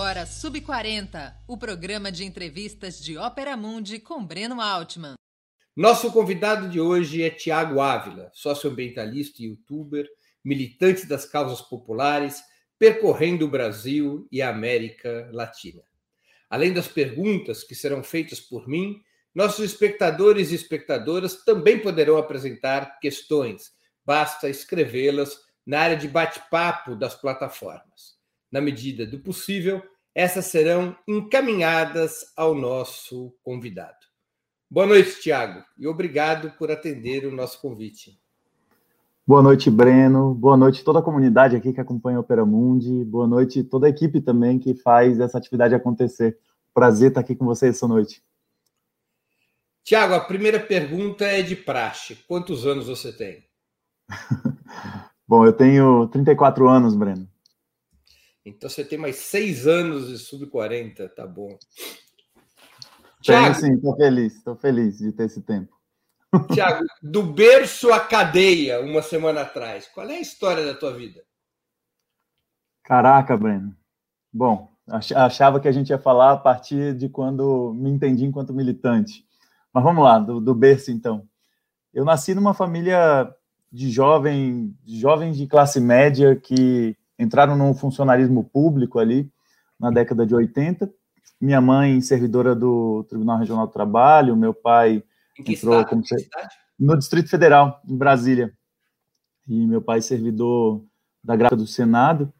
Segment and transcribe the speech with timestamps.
[0.00, 5.12] agora Sub40, o programa de entrevistas de Ópera Mundi com Breno Altman.
[5.76, 10.08] Nosso convidado de hoje é Tiago Ávila, socioambientalista e youtuber,
[10.42, 12.42] militante das causas populares,
[12.78, 15.82] percorrendo o Brasil e a América Latina.
[16.48, 19.02] Além das perguntas que serão feitas por mim,
[19.34, 23.70] nossos espectadores e espectadoras também poderão apresentar questões,
[24.02, 28.18] basta escrevê-las na área de bate-papo das plataformas
[28.50, 29.82] na medida do possível,
[30.14, 33.98] essas serão encaminhadas ao nosso convidado.
[34.70, 38.18] Boa noite, Tiago, e obrigado por atender o nosso convite.
[39.26, 40.34] Boa noite, Breno.
[40.34, 43.04] Boa noite toda a comunidade aqui que acompanha o Opera Mundi.
[43.04, 46.36] Boa noite toda a equipe também que faz essa atividade acontecer.
[46.74, 48.22] Prazer estar aqui com vocês essa noite.
[49.84, 52.16] Tiago, a primeira pergunta é de praxe.
[52.26, 53.44] Quantos anos você tem?
[55.26, 57.29] Bom, eu tenho 34 anos, Breno.
[58.44, 61.58] Então você tem mais seis anos de sub-40, tá bom.
[63.20, 65.78] Tiago, sim, estou feliz, estou feliz de ter esse tempo.
[66.52, 71.22] Tiago, do berço à cadeia, uma semana atrás, qual é a história da tua vida?
[72.82, 73.76] Caraca, Breno.
[74.32, 79.24] Bom, achava que a gente ia falar a partir de quando me entendi enquanto militante.
[79.72, 81.28] Mas vamos lá, do, do berço então.
[81.92, 83.32] Eu nasci numa família
[83.70, 89.30] de jovem, de jovens de classe média que entraram no funcionalismo público ali
[89.78, 90.90] na década de 80.
[91.40, 95.02] Minha mãe, servidora do Tribunal Regional do Trabalho, meu pai
[95.38, 96.02] entrou como
[96.78, 98.52] no Distrito Federal, em Brasília.
[99.46, 100.82] E meu pai servidor
[101.22, 102.32] da graça do Senado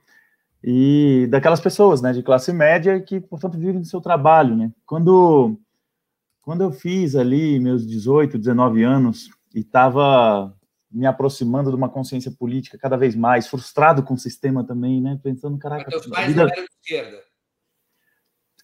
[0.62, 4.70] e daquelas pessoas, né, de classe média que, portanto, vivem do seu trabalho, né?
[4.86, 5.58] Quando
[6.42, 10.54] quando eu fiz ali meus 18, 19 anos e estava
[10.90, 15.18] me aproximando de uma consciência política cada vez mais, frustrado com o sistema também, né?
[15.22, 15.84] Pensando, caraca.
[15.86, 16.42] Mas teus pais vida...
[16.42, 17.22] eram de esquerda.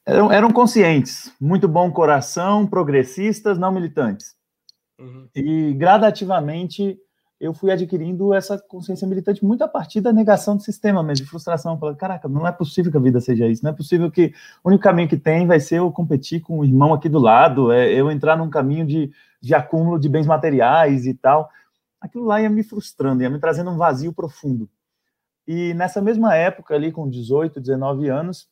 [0.04, 4.34] Eram, eram, conscientes, muito bom coração, progressistas, não militantes.
[4.98, 5.28] Uhum.
[5.34, 6.98] E gradativamente
[7.38, 11.30] eu fui adquirindo essa consciência militante muito a partir da negação do sistema mesmo, de
[11.30, 11.78] frustração.
[11.78, 14.32] Falando, caraca, não é possível que a vida seja isso, não é possível que
[14.64, 17.70] o único caminho que tem vai ser eu competir com o irmão aqui do lado,
[17.70, 21.50] é eu entrar num caminho de, de acúmulo de bens materiais e tal
[22.00, 24.68] aquilo lá ia me frustrando, ia me trazendo um vazio profundo.
[25.46, 28.48] E nessa mesma época, ali com 18, 19 anos,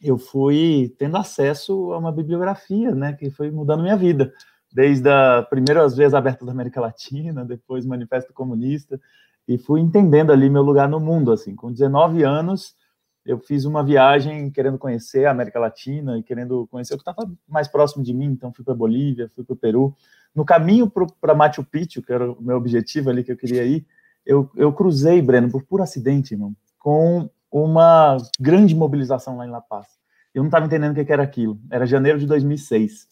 [0.00, 4.32] eu fui tendo acesso a uma bibliografia, né, que foi mudando minha vida.
[4.70, 9.00] Desde a primeira vez aberta da América Latina, depois Manifesto Comunista,
[9.46, 11.56] e fui entendendo ali meu lugar no mundo, assim.
[11.56, 12.76] Com 19 anos,
[13.28, 17.30] eu fiz uma viagem querendo conhecer a América Latina e querendo conhecer o que estava
[17.46, 19.94] mais próximo de mim, então fui para Bolívia, fui para o Peru,
[20.34, 20.90] no caminho
[21.20, 23.86] para Machu Picchu, que era o meu objetivo ali que eu queria ir,
[24.24, 29.60] eu, eu cruzei, Breno, por puro acidente, irmão, com uma grande mobilização lá em La
[29.60, 29.86] Paz.
[30.34, 31.60] Eu não estava entendendo o que era aquilo.
[31.70, 33.08] Era janeiro de 2006.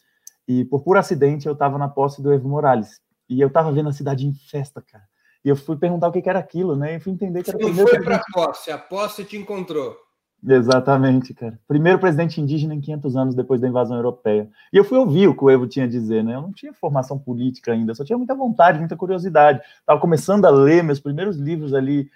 [0.49, 3.00] E por puro acidente eu estava na posse do Evo Morales.
[3.28, 5.05] E eu estava vendo a cidade em festa, cara.
[5.44, 6.97] E eu fui perguntar o que era aquilo, né?
[6.97, 7.59] E fui entender que era.
[7.59, 10.06] Não foi para a posse, a posse te encontrou.
[10.49, 11.59] Exatamente, cara.
[11.67, 14.49] Primeiro presidente indígena em 500 anos depois da invasão europeia.
[14.73, 16.37] E eu fui ouvir o que o Evo tinha a dizer, né?
[16.37, 19.61] Eu não tinha formação política ainda, só tinha muita vontade, muita curiosidade.
[19.81, 22.09] Estava começando a ler meus primeiros livros ali,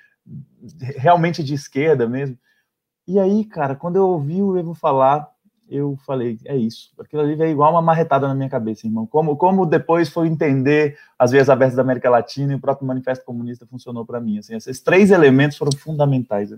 [0.97, 2.39] realmente de esquerda mesmo.
[3.07, 5.29] E aí, cara, quando eu ouvi o Evo falar,
[5.69, 6.93] eu falei, é isso.
[7.01, 9.07] Aquilo ali veio igual uma marretada na minha cabeça, irmão.
[9.07, 13.25] Como, como depois foi entender as vias abertas da América Latina e o próprio Manifesto
[13.25, 14.39] Comunista funcionou para mim.
[14.39, 16.53] Assim, esses três elementos foram fundamentais.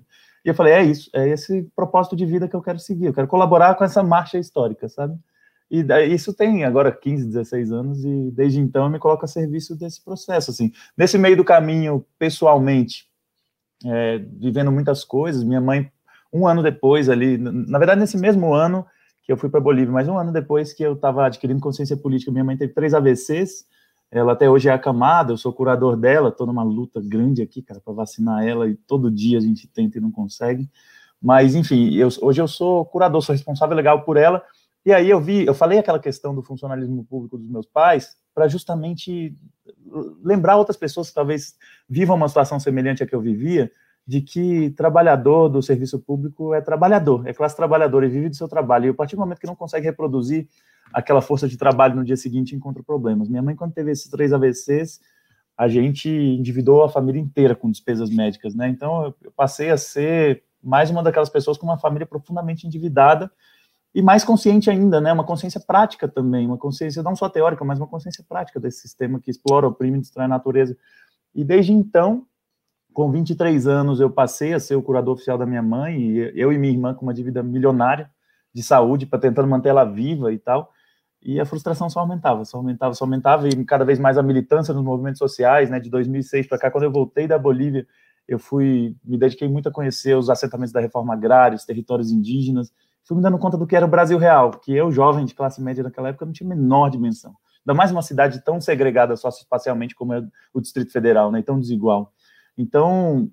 [0.45, 3.15] E eu falei, é isso, é esse propósito de vida que eu quero seguir, eu
[3.15, 5.17] quero colaborar com essa marcha histórica, sabe?
[5.71, 5.83] E
[6.13, 10.05] isso tem agora 15, 16 anos, e desde então eu me coloco a serviço desse
[10.05, 10.71] processo, assim.
[10.97, 13.07] Nesse meio do caminho, pessoalmente,
[13.87, 15.91] é, vivendo muitas coisas, minha mãe,
[16.33, 18.85] um ano depois ali, na verdade, nesse mesmo ano
[19.23, 22.33] que eu fui para Bolívia, mas um ano depois que eu estava adquirindo consciência política,
[22.33, 23.65] minha mãe teve três AVCs,
[24.13, 27.81] ela até hoje é acamada, eu sou curador dela, estou numa luta grande aqui, cara,
[27.81, 30.69] para vacinar ela e todo dia a gente tenta e não consegue.
[31.21, 34.45] Mas, enfim, eu, hoje eu sou curador, sou responsável legal por ela.
[34.85, 38.47] E aí eu vi, eu falei aquela questão do funcionalismo público dos meus pais para
[38.49, 39.35] justamente
[40.23, 41.55] lembrar outras pessoas que talvez
[41.89, 43.71] vivam uma situação semelhante à que eu vivia,
[44.07, 48.49] de que trabalhador do serviço público é trabalhador, é classe trabalhadora e vive do seu
[48.49, 48.87] trabalho.
[48.87, 50.49] E a partir do momento que não consegue reproduzir
[50.93, 53.29] aquela força de trabalho no dia seguinte, encontra problemas.
[53.29, 55.01] Minha mãe, quando teve esses três AVCs,
[55.57, 58.69] a gente endividou a família inteira com despesas médicas, né?
[58.69, 63.31] Então, eu passei a ser mais uma daquelas pessoas com uma família profundamente endividada
[63.95, 65.13] e mais consciente ainda, né?
[65.13, 69.21] Uma consciência prática também, uma consciência não só teórica, mas uma consciência prática desse sistema
[69.21, 70.77] que explora, oprime, destrói a natureza.
[71.35, 72.27] E desde então,
[72.93, 76.53] Com 23 anos, eu passei a ser o curador oficial da minha mãe, e eu
[76.53, 78.11] e minha irmã com uma dívida milionária
[78.53, 80.71] de saúde, para tentando manter ela viva e tal.
[81.25, 84.75] E a frustração só aumentava, só aumentava, só aumentava, e cada vez mais a militância
[84.75, 85.79] nos movimentos sociais, né?
[85.79, 87.87] De 2006 para cá, quando eu voltei da Bolívia,
[88.27, 92.73] eu fui, me dediquei muito a conhecer os assentamentos da reforma agrária, os territórios indígenas,
[93.05, 95.61] fui me dando conta do que era o Brasil real, que eu, jovem de classe
[95.63, 97.35] média naquela época, não tinha a menor dimensão.
[97.61, 102.13] Ainda mais uma cidade tão segregada socioespacialmente como é o Distrito Federal, né, tão desigual.
[102.57, 103.31] Então,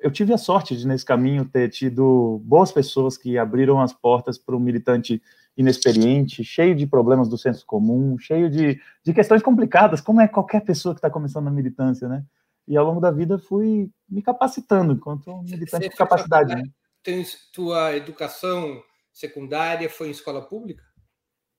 [0.00, 4.38] eu tive a sorte de, nesse caminho, ter tido boas pessoas que abriram as portas
[4.38, 5.22] para um militante
[5.60, 10.60] inexperiente, cheio de problemas do senso comum, cheio de, de questões complicadas, como é qualquer
[10.62, 12.24] pessoa que está começando na militância, né?
[12.66, 16.54] E ao longo da vida fui me capacitando enquanto militante de capacidade.
[16.54, 16.62] Né?
[17.52, 20.82] tua educação secundária foi em escola pública?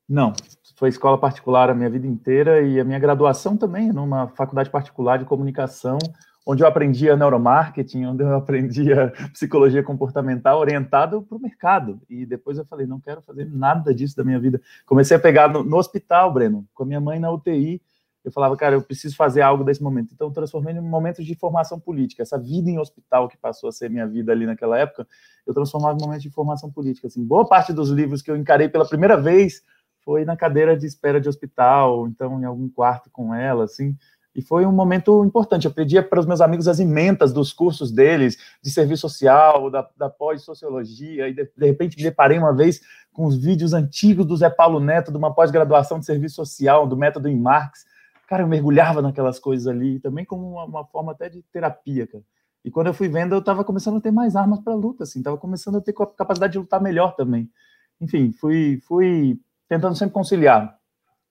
[0.08, 0.34] Não,
[0.76, 5.18] foi escola particular a minha vida inteira e a minha graduação também numa faculdade particular
[5.18, 5.98] de comunicação,
[6.46, 12.02] onde eu aprendia neuromarketing, onde eu aprendia psicologia comportamental orientado para o mercado.
[12.10, 14.62] E depois eu falei, não quero fazer nada disso da minha vida.
[14.86, 17.82] Comecei a pegar no, no hospital, Breno, com a minha mãe na UTI,
[18.24, 20.14] eu falava, cara, eu preciso fazer algo desse momento.
[20.14, 22.22] Então, transformei em momentos de formação política.
[22.22, 25.08] Essa vida em hospital que passou a ser minha vida ali naquela época,
[25.46, 27.08] eu transformava em momentos de formação política.
[27.08, 29.64] Assim, boa parte dos livros que eu encarei pela primeira vez
[30.04, 33.96] foi na cadeira de espera de hospital, então em algum quarto com ela, assim.
[34.34, 35.66] E foi um momento importante.
[35.66, 39.88] Eu pedia para os meus amigos as ementas dos cursos deles, de serviço social, da,
[39.98, 42.82] da pós-sociologia, e de, de repente me deparei uma vez
[43.12, 46.96] com os vídeos antigos do Zé Paulo Neto, de uma pós-graduação de serviço social, do
[46.96, 47.86] método em Marx
[48.32, 52.24] cara, eu mergulhava naquelas coisas ali, também como uma, uma forma até de terapia, cara.
[52.64, 55.20] E quando eu fui vendo, eu estava começando a ter mais armas para luta, assim,
[55.20, 57.52] estava começando a ter capacidade de lutar melhor também.
[58.00, 59.38] Enfim, fui, fui
[59.68, 60.78] tentando sempre conciliar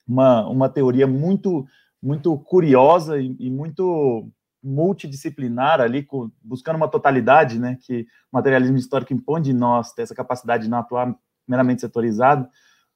[0.06, 1.64] uma, uma teoria muito,
[2.02, 4.28] muito curiosa e, e muito
[4.62, 10.02] multidisciplinar ali, com, buscando uma totalidade, né, que o materialismo histórico impõe de nós, ter
[10.02, 11.14] essa capacidade de não atuar
[11.48, 12.46] meramente setorizado,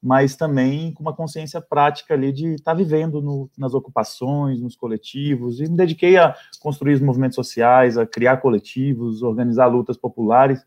[0.01, 4.75] mas também com uma consciência prática ali de estar tá vivendo no, nas ocupações, nos
[4.75, 10.63] coletivos, e me dediquei a construir os movimentos sociais, a criar coletivos, organizar lutas populares.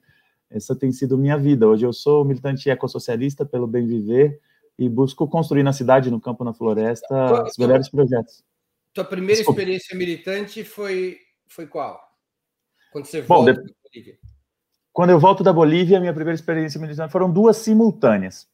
[0.50, 1.69] Essa tem sido minha vida.
[1.69, 4.40] Hoje eu sou militante ecossocialista pelo bem viver
[4.79, 8.45] e busco construir na cidade, no campo, na floresta, tua, os melhores projetos.
[8.95, 9.61] Tua primeira Desculpa.
[9.61, 12.01] experiência militante foi, foi qual?
[12.93, 13.59] Quando você Bom, volta de...
[13.59, 14.19] da Bolívia?
[14.93, 18.49] Quando eu volto da Bolívia, minha primeira experiência militante foram duas simultâneas.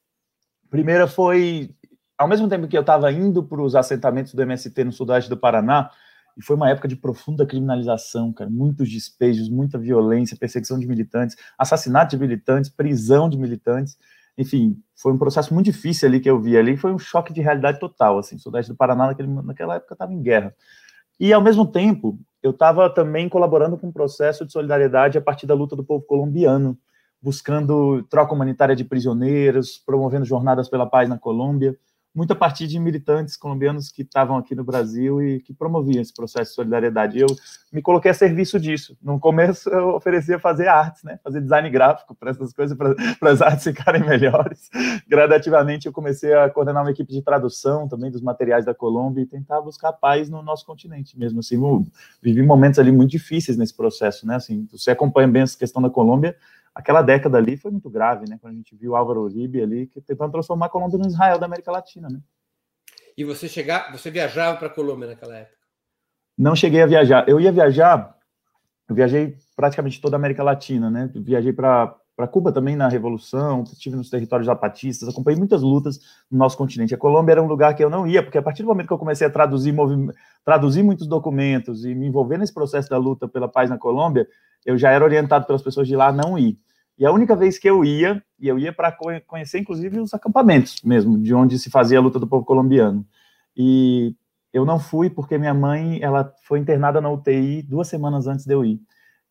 [0.71, 1.75] Primeira foi,
[2.17, 5.37] ao mesmo tempo que eu estava indo para os assentamentos do MST no sudeste do
[5.37, 5.91] Paraná,
[6.37, 11.37] e foi uma época de profunda criminalização, cara, muitos despejos, muita violência, perseguição de militantes,
[11.57, 13.97] assassinato de militantes, prisão de militantes,
[14.37, 17.41] enfim, foi um processo muito difícil ali que eu vi ali, foi um choque de
[17.41, 20.55] realidade total, assim, sudeste do Paraná naquele, naquela época estava em guerra.
[21.19, 25.47] E, ao mesmo tempo, eu estava também colaborando com um processo de solidariedade a partir
[25.47, 26.77] da luta do povo colombiano,
[27.23, 31.77] buscando troca humanitária de prisioneiros, promovendo jornadas pela paz na Colômbia,
[32.15, 36.15] muito a partir de militantes colombianos que estavam aqui no Brasil e que promoviam esse
[36.15, 37.19] processo de solidariedade.
[37.19, 37.27] Eu
[37.73, 38.97] me coloquei a serviço disso.
[39.03, 41.19] No começo, eu oferecia fazer artes, né?
[41.25, 44.71] fazer design gráfico para essas coisas, para as artes ficarem melhores.
[45.09, 49.27] Gradativamente, eu comecei a coordenar uma equipe de tradução também dos materiais da Colômbia e
[49.27, 51.41] tentar buscar paz no nosso continente mesmo.
[51.41, 51.57] Assim,
[52.23, 54.25] vivi momentos ali muito difíceis nesse processo.
[54.25, 54.37] Né?
[54.37, 56.37] Assim, você acompanha bem essa questão da Colômbia,
[56.75, 58.37] aquela década ali foi muito grave, né?
[58.41, 61.39] Quando a gente viu o Álvaro Uribe ali que tentando transformar a Colômbia no Israel
[61.39, 62.21] da América Latina, né?
[63.17, 65.57] E você chegar, você viajava para a Colômbia naquela época?
[66.37, 67.29] Não cheguei a viajar.
[67.29, 68.19] Eu ia viajar,
[68.89, 71.09] eu viajei praticamente toda a América Latina, né?
[71.15, 75.99] Viajei para para Cuba também na Revolução, estive nos territórios zapatistas, acompanhei muitas lutas
[76.31, 76.95] no nosso continente.
[76.95, 78.93] A Colômbia era um lugar que eu não ia, porque a partir do momento que
[78.93, 79.75] eu comecei a traduzir,
[80.45, 84.27] traduzir muitos documentos e me envolver nesse processo da luta pela paz na Colômbia,
[84.65, 86.59] eu já era orientado pelas pessoas de lá a não ir.
[86.97, 90.81] E a única vez que eu ia, e eu ia para conhecer inclusive os acampamentos
[90.85, 93.05] mesmo, de onde se fazia a luta do povo colombiano.
[93.57, 94.15] E
[94.53, 98.55] eu não fui porque minha mãe, ela foi internada na UTI duas semanas antes de
[98.55, 98.81] eu ir.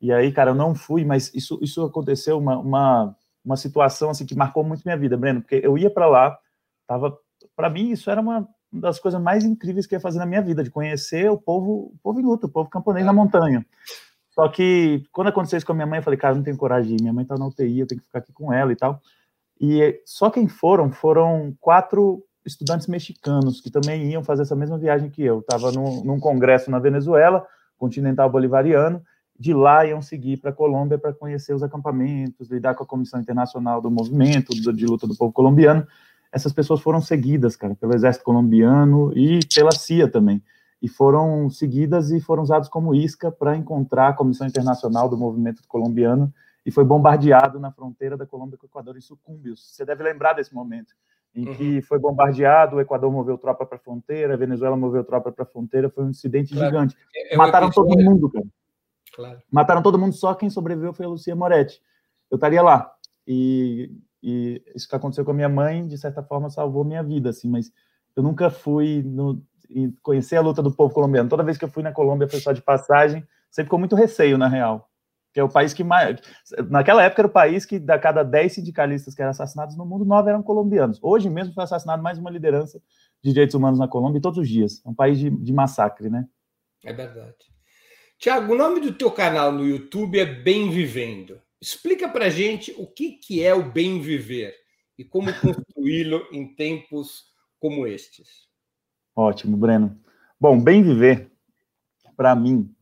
[0.04, 4.26] E aí, cara, eu não fui, mas isso, isso aconteceu uma, uma, uma situação assim
[4.26, 6.38] que marcou muito minha vida, Breno, porque eu ia para lá,
[6.86, 7.18] tava,
[7.56, 10.42] para mim isso era uma das coisas mais incríveis que eu ia fazer na minha
[10.42, 13.66] vida, de conhecer o povo, o povo em luta, o povo camponês na montanha.
[14.32, 16.98] Só que quando aconteceu isso com a minha mãe, eu falei, cara, não tenho coragem.
[17.00, 19.00] Minha mãe tá na UTI, eu tenho que ficar aqui com ela e tal.
[19.62, 25.10] E só quem foram foram quatro estudantes mexicanos que também iam fazer essa mesma viagem
[25.10, 25.40] que eu.
[25.40, 27.46] Estava num, num, congresso na Venezuela,
[27.78, 29.02] continental bolivariano.
[29.38, 33.20] De lá iam seguir para a Colômbia para conhecer os acampamentos, lidar com a Comissão
[33.20, 35.86] Internacional do Movimento de Luta do Povo Colombiano.
[36.32, 40.42] Essas pessoas foram seguidas, cara, pelo Exército Colombiano e pela CIA também.
[40.82, 45.64] e foram seguidas e foram usados como isca para encontrar a Comissão Internacional do Movimento
[45.66, 46.34] Colombiano
[46.66, 49.74] e foi bombardeado na fronteira da Colômbia com o Equador em Sucúmbios.
[49.74, 50.94] Você deve lembrar desse momento
[51.36, 51.56] em uhum.
[51.56, 55.44] que foi bombardeado, o Equador moveu tropa para a fronteira, a Venezuela moveu tropa para
[55.44, 56.70] a fronteira, foi um incidente claro.
[56.70, 56.98] gigante.
[57.16, 58.46] É, é Mataram todo mundo, cara.
[59.14, 59.42] Claro.
[59.52, 61.82] Mataram todo mundo, só quem sobreviveu foi a Lucia Moretti.
[62.30, 62.92] Eu estaria lá.
[63.28, 63.92] E,
[64.22, 67.50] e, isso que aconteceu com a minha mãe, de certa forma, salvou minha vida, assim,
[67.50, 67.72] mas
[68.16, 69.42] eu nunca fui no,
[70.02, 71.30] conhecer a luta do povo colombiano.
[71.30, 74.38] Toda vez que eu fui na Colômbia foi só de passagem, sempre com muito receio,
[74.38, 74.90] na real
[75.34, 76.22] que é o país que mais.
[76.70, 80.06] Naquela época era o país que, da cada 10 sindicalistas que eram assassinados no mundo,
[80.06, 81.00] nove eram colombianos.
[81.02, 82.80] Hoje mesmo foi assassinado mais uma liderança
[83.22, 84.82] de direitos humanos na Colômbia todos os dias.
[84.86, 86.28] É um país de, de massacre, né?
[86.86, 87.53] É verdade.
[88.24, 91.42] Tiago, o nome do teu canal no YouTube é Bem Vivendo.
[91.60, 94.56] Explica pra gente o que, que é o bem viver
[94.98, 97.26] e como construí-lo em tempos
[97.60, 98.48] como estes.
[99.14, 100.00] Ótimo, Breno.
[100.40, 101.34] Bom, bem viver,
[102.16, 102.74] para mim,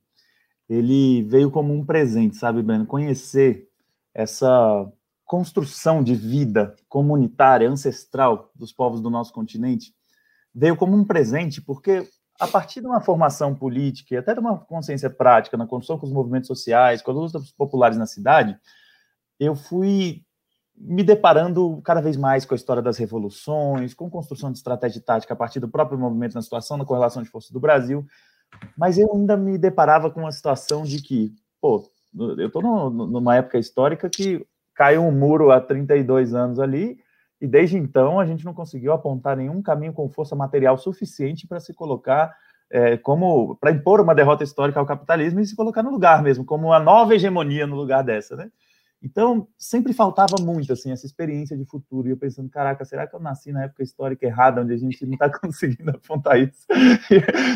[0.70, 2.86] ele veio como um presente, sabe, Breno?
[2.86, 3.68] Conhecer
[4.14, 4.94] essa
[5.26, 9.92] construção de vida comunitária, ancestral dos povos do nosso continente,
[10.54, 12.08] veio como um presente, porque
[12.42, 16.08] a partir de uma formação política e até de uma consciência prática na construção com
[16.08, 18.58] os movimentos sociais, com as lutas populares na cidade,
[19.40, 20.24] eu fui
[20.76, 25.36] me deparando cada vez mais com a história das revoluções, com construção de estratégia tática
[25.36, 28.04] a partir do próprio movimento na situação da correlação de forças do Brasil,
[28.76, 31.32] mas eu ainda me deparava com uma situação de que,
[31.62, 34.44] pô, eu estou numa época histórica que
[34.74, 36.98] caiu um muro há 32 anos ali,
[37.42, 41.60] e desde então a gente não conseguiu apontar nenhum caminho com força material suficiente para
[41.60, 42.32] se colocar
[42.70, 46.46] é, como para impor uma derrota histórica ao capitalismo e se colocar no lugar mesmo,
[46.46, 48.50] como uma nova hegemonia no lugar dessa, né?
[49.04, 52.08] Então, sempre faltava muito, assim, essa experiência de futuro.
[52.08, 55.04] E eu pensando, caraca, será que eu nasci na época histórica errada, onde a gente
[55.08, 56.68] não está conseguindo apontar isso?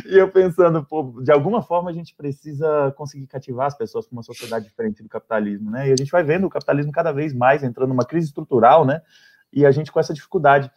[0.10, 4.16] E, eu pensando, pô, de alguma forma a gente precisa conseguir cativar as pessoas para
[4.16, 5.88] uma sociedade diferente do capitalismo, né?
[5.88, 9.02] E a gente vai vendo o capitalismo cada vez mais entrando numa crise estrutural, né?
[9.56, 10.70] E a gente com essa dificuldade.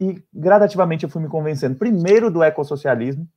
[0.00, 3.28] E gradativamente eu fui me convencendo, primeiro do ecossocialismo,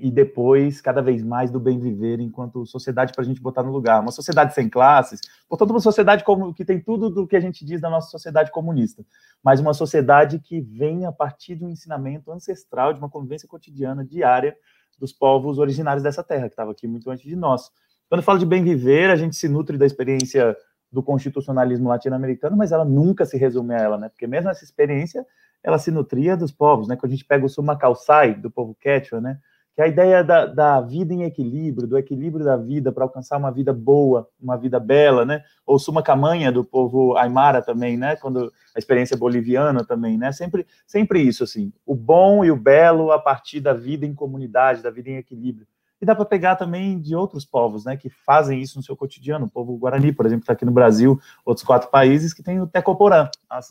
[0.00, 3.70] e depois, cada vez mais, do bem viver enquanto sociedade para a gente botar no
[3.70, 4.00] lugar.
[4.00, 7.64] Uma sociedade sem classes, portanto, uma sociedade como, que tem tudo do que a gente
[7.64, 9.04] diz da nossa sociedade comunista,
[9.44, 14.04] mas uma sociedade que vem a partir de um ensinamento ancestral, de uma convivência cotidiana,
[14.04, 14.56] diária,
[14.98, 17.70] dos povos originários dessa terra, que estava aqui muito antes de nós.
[18.08, 20.56] Quando eu falo de bem viver, a gente se nutre da experiência
[20.92, 24.08] do constitucionalismo latino-americano, mas ela nunca se resume a ela, né?
[24.08, 25.24] Porque mesmo essa experiência,
[25.62, 26.96] ela se nutria dos povos, né?
[26.96, 29.38] Quando a gente pega o Suma Calçai, do povo Quechua, né?
[29.74, 33.50] que a ideia da, da vida em equilíbrio, do equilíbrio da vida para alcançar uma
[33.50, 35.42] vida boa, uma vida bela, né?
[35.64, 38.16] Ou Suma Camanha do povo Aymara também, né?
[38.16, 40.32] Quando a experiência boliviana também, né?
[40.32, 44.82] Sempre, sempre isso assim, o bom e o belo a partir da vida em comunidade,
[44.82, 45.66] da vida em equilíbrio.
[46.00, 49.46] E dá para pegar também de outros povos, né, que fazem isso no seu cotidiano.
[49.46, 52.66] O povo Guarani, por exemplo, está aqui no Brasil, outros quatro países que tem o
[52.66, 53.28] Tecoporã,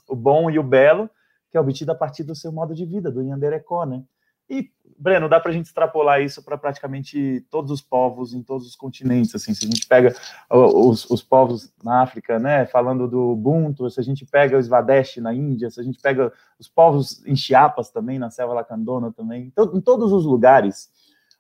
[0.08, 1.10] o bom e o belo,
[1.50, 4.04] que é obtido a partir do seu modo de vida, do Nhanderecó, né?
[4.50, 8.68] E, Breno, dá para a gente extrapolar isso para praticamente todos os povos em todos
[8.68, 9.34] os continentes.
[9.36, 10.14] Assim, se a gente pega
[10.50, 15.18] os, os, povos na África, né, falando do Ubuntu, se a gente pega o Swadesh
[15.18, 19.46] na Índia, se a gente pega os povos em Chiapas também, na selva lacandona também,
[19.46, 20.90] então, em todos os lugares,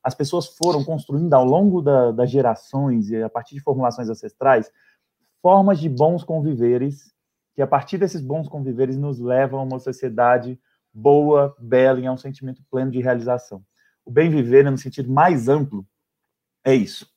[0.03, 4.71] as pessoas foram construindo ao longo da, das gerações e a partir de formulações ancestrais
[5.41, 7.13] formas de bons conviveres
[7.53, 10.59] que a partir desses bons conviveres nos levam a uma sociedade
[10.93, 13.63] boa, bela e é um sentimento pleno de realização.
[14.05, 15.85] O bem viver, né, no sentido mais amplo,
[16.63, 17.07] é isso.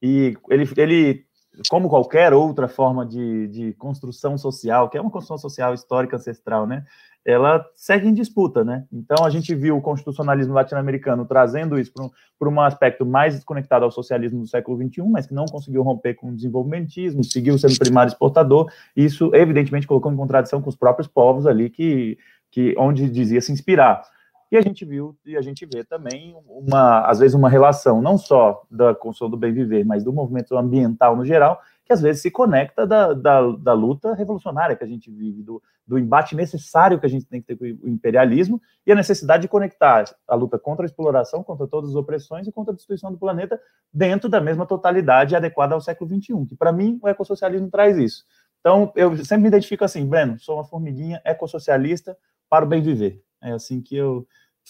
[0.00, 1.26] E ele, ele
[1.68, 6.66] como qualquer outra forma de, de construção social, que é uma construção social histórica ancestral,
[6.66, 6.84] né?
[7.24, 8.84] Ela segue em disputa, né?
[8.92, 13.84] Então a gente viu o constitucionalismo latino-americano trazendo isso para um, um aspecto mais desconectado
[13.84, 17.78] ao socialismo do século XXI, mas que não conseguiu romper com o desenvolvimentismo, seguiu sendo
[17.78, 18.70] primário exportador.
[18.96, 22.16] Isso, evidentemente, colocou em contradição com os próprios povos ali que
[22.48, 24.02] que onde dizia se inspirar.
[24.50, 28.16] E a gente viu e a gente vê também uma, às vezes, uma relação não
[28.16, 32.22] só da construção do bem viver, mas do movimento ambiental no geral, que às vezes
[32.22, 36.98] se conecta da, da, da luta revolucionária que a gente vive, do, do embate necessário
[36.98, 40.34] que a gente tem que ter com o imperialismo e a necessidade de conectar a
[40.34, 43.60] luta contra a exploração, contra todas as opressões e contra a destruição do planeta
[43.92, 48.24] dentro da mesma totalidade adequada ao século XXI, que para mim o ecossocialismo traz isso.
[48.60, 52.16] Então, eu sempre me identifico assim, Breno, sou uma formiguinha ecossocialista,
[52.48, 53.22] para o bem viver.
[53.46, 54.26] É assim que eu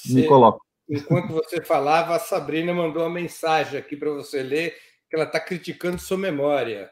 [0.07, 0.65] me coloco.
[0.89, 4.77] Enquanto você falava, a Sabrina mandou uma mensagem aqui para você ler,
[5.09, 6.91] que ela está criticando sua memória.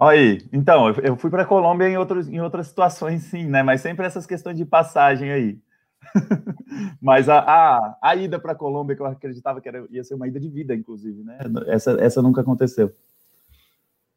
[0.00, 3.64] Aí, então, eu fui para a Colômbia em, outros, em outras situações, sim, né?
[3.64, 5.58] Mas sempre essas questões de passagem aí.
[7.02, 10.14] Mas a, a, a ida para a Colômbia, que eu acreditava que era, ia ser
[10.14, 11.36] uma ida de vida, inclusive, né?
[11.66, 12.94] Essa, essa nunca aconteceu.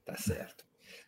[0.05, 0.63] Tá certo.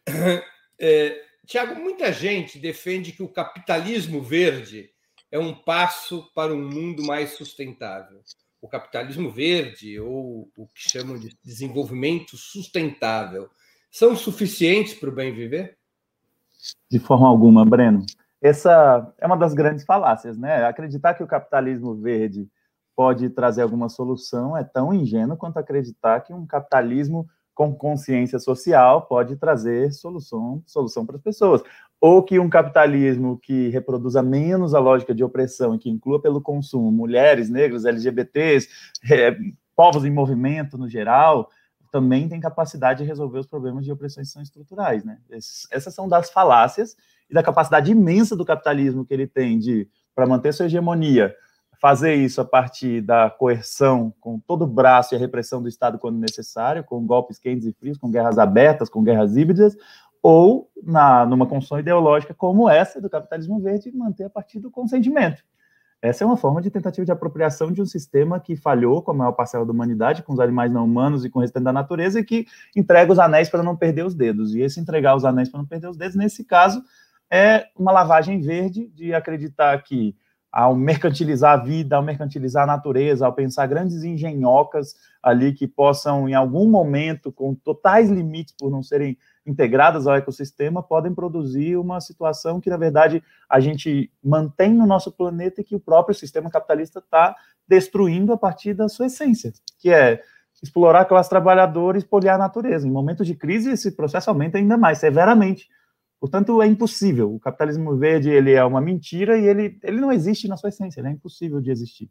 [0.85, 4.89] É, Tiago, muita gente defende que o capitalismo verde
[5.31, 8.21] é um passo para um mundo mais sustentável.
[8.61, 13.49] O capitalismo verde, ou o que chamam de desenvolvimento sustentável,
[13.91, 15.77] são suficientes para o bem viver?
[16.89, 18.05] De forma alguma, Breno.
[18.41, 20.65] Essa é uma das grandes falácias, né?
[20.65, 22.47] Acreditar que o capitalismo verde
[22.95, 29.03] pode trazer alguma solução é tão ingênuo quanto acreditar que um capitalismo com consciência social
[29.03, 31.61] pode trazer solução, solução para as pessoas.
[32.01, 36.41] Ou que um capitalismo que reproduza menos a lógica de opressão e que inclua pelo
[36.41, 38.67] consumo mulheres, negros, LGBTs,
[39.09, 39.37] é,
[39.75, 41.49] povos em movimento no geral,
[41.91, 45.03] também tem capacidade de resolver os problemas de opressões são estruturais.
[45.05, 45.19] Né?
[45.29, 46.97] essas são das falácias
[47.29, 51.35] e da capacidade imensa do capitalismo que ele tem de, para manter sua hegemonia,
[51.83, 55.99] fazer isso a partir da coerção, com todo o braço e a repressão do Estado
[55.99, 59.75] quando necessário, com golpes quentes e frios, com guerras abertas, com guerras híbridas,
[60.21, 65.43] ou na, numa construção ideológica como essa do capitalismo verde, manter a partir do consentimento.
[66.01, 69.13] Essa é uma forma de tentativa de apropriação de um sistema que falhou com a
[69.13, 72.21] maior parcela da humanidade, com os animais não humanos e com o restante da natureza,
[72.21, 74.55] e que entrega os anéis para não perder os dedos.
[74.55, 76.81] E esse entregar os anéis para não perder os dedos, nesse caso,
[77.29, 80.15] é uma lavagem verde de acreditar que
[80.53, 86.29] ao mercantilizar a vida, ao mercantilizar a natureza, ao pensar grandes engenhocas ali que possam,
[86.29, 89.17] em algum momento, com totais limites por não serem
[89.47, 95.11] integradas ao ecossistema, podem produzir uma situação que, na verdade, a gente mantém no nosso
[95.11, 97.35] planeta e que o próprio sistema capitalista está
[97.67, 100.21] destruindo a partir da sua essência, que é
[100.61, 102.87] explorar a classe trabalhadora e espoliar a natureza.
[102.87, 105.67] Em momentos de crise, esse processo aumenta ainda mais, severamente,
[106.23, 107.35] Portanto, é impossível.
[107.35, 111.01] O capitalismo verde ele é uma mentira e ele, ele não existe na sua essência,
[111.01, 112.09] ele é impossível de existir.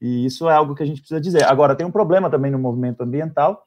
[0.00, 1.44] E isso é algo que a gente precisa dizer.
[1.44, 3.64] Agora, tem um problema também no movimento ambiental,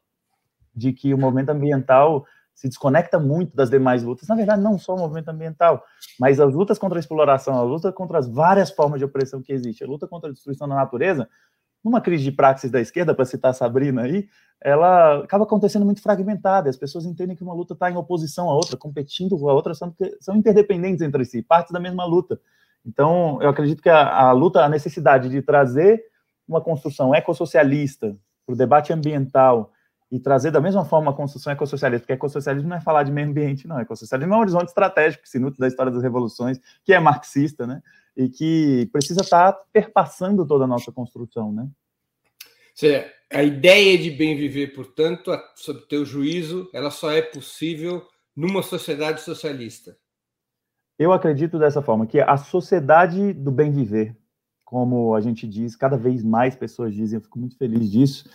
[0.76, 4.28] de que o movimento ambiental se desconecta muito das demais lutas.
[4.28, 5.82] Na verdade, não só o movimento ambiental,
[6.20, 9.54] mas as lutas contra a exploração, a luta contra as várias formas de opressão que
[9.54, 11.30] existe, a luta contra a destruição da natureza,
[11.88, 14.28] numa crise de praxis da esquerda, para citar a Sabrina aí,
[14.62, 16.70] ela acaba acontecendo muito fragmentada.
[16.70, 19.74] As pessoas entendem que uma luta está em oposição à outra, competindo com a outra,
[19.74, 22.40] são, são interdependentes entre si, partes da mesma luta.
[22.86, 26.04] Então, eu acredito que a, a luta, a necessidade de trazer
[26.48, 29.72] uma construção ecossocialista para o debate ambiental
[30.12, 33.28] e trazer da mesma forma a construção ecossocialista, porque ecossocialismo não é falar de meio
[33.28, 33.80] ambiente, não.
[33.80, 37.68] Ecossocialismo é um horizonte estratégico que se nutre da história das revoluções, que é marxista,
[37.68, 37.82] né?
[38.16, 41.68] E que precisa estar tá perpassando toda a nossa construção, né?
[42.78, 48.62] seja, a ideia de bem viver, portanto, sob teu juízo, ela só é possível numa
[48.62, 49.98] sociedade socialista.
[50.98, 54.16] Eu acredito dessa forma, que a sociedade do bem viver,
[54.64, 58.30] como a gente diz, cada vez mais pessoas dizem, eu fico muito feliz disso,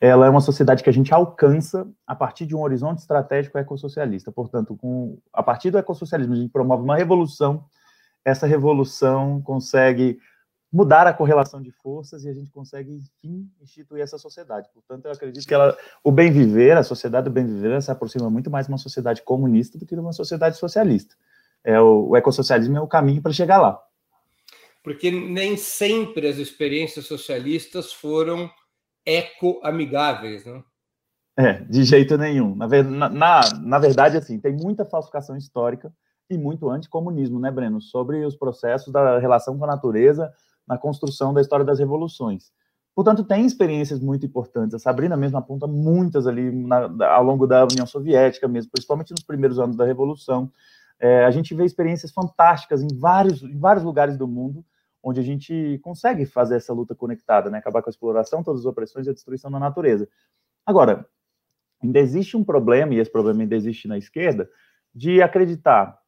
[0.00, 4.30] ela é uma sociedade que a gente alcança a partir de um horizonte estratégico ecossocialista.
[4.30, 7.64] Portanto, com, a partir do ecossocialismo, a gente promove uma revolução,
[8.24, 10.18] essa revolução consegue
[10.70, 14.68] mudar a correlação de forças e a gente consegue, enfim, instituir essa sociedade.
[14.72, 18.30] Portanto, eu acredito que ela, o bem viver, a sociedade do bem viver, se aproxima
[18.30, 21.16] muito mais de uma sociedade comunista do que de uma sociedade socialista.
[21.64, 23.82] É o, o ecossocialismo é o caminho para chegar lá.
[24.84, 28.48] Porque nem sempre as experiências socialistas foram
[29.08, 30.62] eco-amigáveis, não?
[31.36, 32.54] É, de jeito nenhum.
[32.54, 35.92] Na, na, na verdade, assim, tem muita falsificação histórica
[36.28, 37.80] e muito anticomunismo, né, Breno?
[37.80, 40.32] Sobre os processos da relação com a natureza,
[40.66, 42.50] na construção da história das revoluções.
[42.94, 44.74] Portanto, tem experiências muito importantes.
[44.74, 49.22] A Sabrina mesmo aponta muitas ali na, ao longo da União Soviética mesmo, principalmente nos
[49.22, 50.50] primeiros anos da Revolução.
[50.98, 54.64] É, a gente vê experiências fantásticas em vários, em vários lugares do mundo,
[55.02, 57.58] onde a gente consegue fazer essa luta conectada, né?
[57.58, 60.08] acabar com a exploração, todas as opressões e a destruição da natureza.
[60.66, 61.06] Agora,
[61.82, 64.48] ainda existe um problema, e esse problema ainda existe na esquerda,
[64.94, 65.98] de acreditar,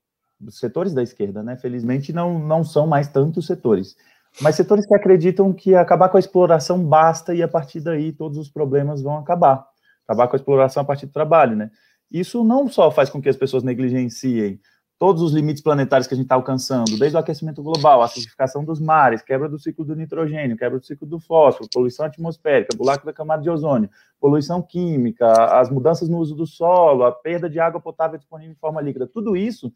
[0.44, 1.56] os setores da esquerda, né?
[1.56, 3.94] felizmente não, não são mais tantos setores,
[4.40, 8.38] mas setores que acreditam que acabar com a exploração basta e a partir daí todos
[8.38, 9.66] os problemas vão acabar.
[10.06, 11.70] Acabar com a exploração a partir do trabalho, né?
[12.10, 14.60] Isso não só faz com que as pessoas negligenciem
[15.00, 18.62] todos os limites planetários que a gente está alcançando, desde o aquecimento global, a acidificação
[18.62, 23.06] dos mares, quebra do ciclo do nitrogênio, quebra do ciclo do fósforo, poluição atmosférica, buraco
[23.06, 23.88] da camada de ozônio,
[24.20, 25.26] poluição química,
[25.58, 29.06] as mudanças no uso do solo, a perda de água potável disponível em forma líquida,
[29.06, 29.72] tudo isso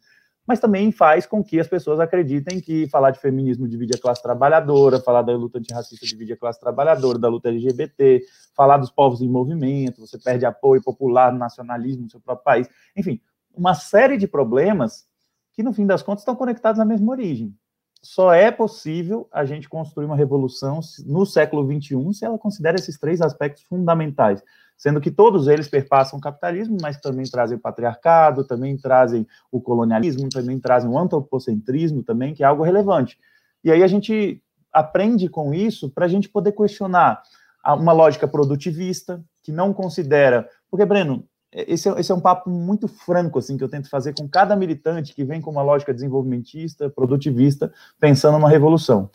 [0.47, 4.21] mas também faz com que as pessoas acreditem que falar de feminismo divide a classe
[4.21, 8.21] trabalhadora, falar da luta antirracista divide a classe trabalhadora, da luta LGBT,
[8.55, 12.69] falar dos povos em movimento, você perde apoio popular, nacionalismo no seu próprio país.
[12.95, 13.19] Enfim,
[13.55, 15.07] uma série de problemas
[15.55, 17.53] que, no fim das contas, estão conectados à mesma origem.
[18.01, 22.99] só é possível a gente construir uma revolução no século XXI se ela considera esses
[22.99, 24.43] três aspectos fundamentais,
[24.77, 29.59] sendo que todos eles perpassam o capitalismo, mas também trazem o patriarcado, também trazem o
[29.59, 33.17] colonialismo, também trazem o antropocentrismo também, que é algo relevante.
[33.63, 34.39] E aí a gente
[34.71, 37.23] aprende com isso para a gente poder questionar
[37.65, 40.47] uma lógica produtivista, que não considera.
[40.69, 44.13] Porque, Breno, esse é, esse é um papo muito franco assim que eu tento fazer
[44.13, 49.09] com cada militante que vem com uma lógica desenvolvimentista, produtivista, pensando numa revolução.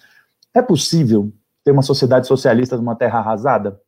[0.55, 3.81] É possível ter uma sociedade socialista numa terra arrasada?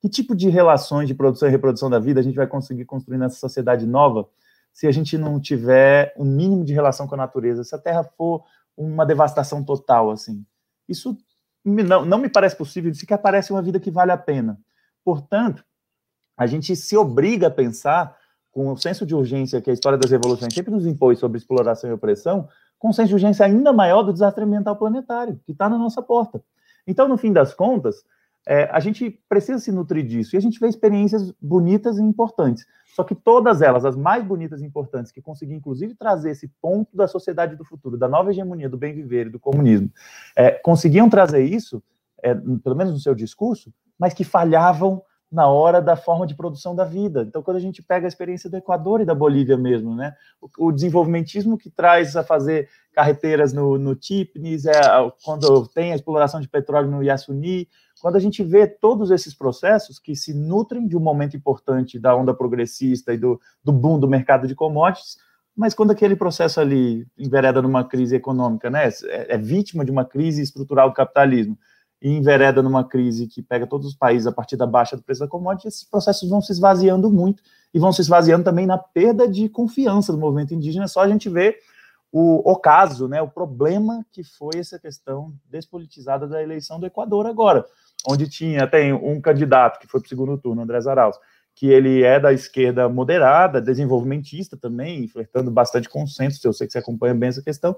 [0.00, 3.18] Que tipo de relações de produção e reprodução da vida a gente vai conseguir construir
[3.18, 4.28] nessa sociedade nova
[4.72, 7.62] se a gente não tiver um mínimo de relação com a natureza?
[7.62, 8.42] Se a terra for
[8.76, 10.44] uma devastação total, assim.
[10.88, 11.16] Isso
[11.64, 14.58] não, não me parece possível, sequer parece uma vida que vale a pena.
[15.04, 15.64] Portanto,
[16.42, 18.16] a gente se obriga a pensar
[18.50, 21.88] com o senso de urgência que a história das revoluções sempre nos impôs sobre exploração
[21.88, 25.68] e opressão, com um senso de urgência ainda maior do desastre ambiental planetário, que está
[25.68, 26.42] na nossa porta.
[26.86, 28.04] Então, no fim das contas,
[28.46, 32.66] é, a gente precisa se nutrir disso, e a gente vê experiências bonitas e importantes.
[32.94, 36.94] Só que todas elas, as mais bonitas e importantes, que conseguiram, inclusive, trazer esse ponto
[36.94, 39.90] da sociedade do futuro, da nova hegemonia do bem viver e do comunismo,
[40.36, 41.80] é, conseguiam trazer isso,
[42.20, 46.76] é, pelo menos no seu discurso, mas que falhavam na hora da forma de produção
[46.76, 47.24] da vida.
[47.26, 50.66] Então, quando a gente pega a experiência do Equador e da Bolívia mesmo, né, o,
[50.66, 54.72] o desenvolvimentismo que traz a fazer carreteiras no, no Tipnis, é,
[55.24, 57.66] quando tem a exploração de petróleo no Yasuni,
[58.02, 62.14] quando a gente vê todos esses processos que se nutrem de um momento importante da
[62.14, 65.16] onda progressista e do, do boom do mercado de commodities,
[65.56, 70.04] mas quando aquele processo ali envereda numa crise econômica, né, é, é vítima de uma
[70.04, 71.56] crise estrutural do capitalismo,
[72.02, 75.20] e envereda numa crise que pega todos os países a partir da baixa do preço
[75.20, 79.28] da commodity, esses processos vão se esvaziando muito e vão se esvaziando também na perda
[79.28, 80.88] de confiança do movimento indígena.
[80.88, 81.56] Só a gente vê
[82.10, 87.64] o ocaso, né, o problema que foi essa questão despolitizada da eleição do Equador agora,
[88.06, 91.16] onde tinha, tem um candidato que foi para o segundo turno, André Arauz,
[91.54, 96.78] que ele é da esquerda moderada, desenvolvimentista também, flertando bastante consenso, eu sei que você
[96.78, 97.76] acompanha bem essa questão,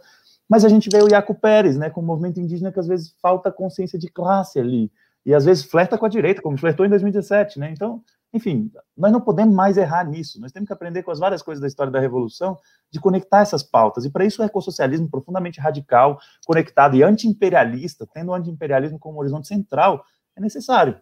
[0.49, 3.15] mas a gente vê o Iaco Pérez, né, com o movimento indígena que às vezes
[3.21, 4.91] falta consciência de classe ali,
[5.25, 7.71] e às vezes flerta com a direita, como flertou em 2017, né?
[7.73, 8.03] Então,
[8.35, 10.41] enfim, nós não podemos mais errar nisso.
[10.41, 12.59] Nós temos que aprender com as várias coisas da história da revolução
[12.91, 14.05] de conectar essas pautas.
[14.05, 19.47] E para isso o ecossocialismo profundamente radical, conectado e anti-imperialista, tendo o anti-imperialismo como horizonte
[19.47, 20.05] central,
[20.37, 21.01] é necessário.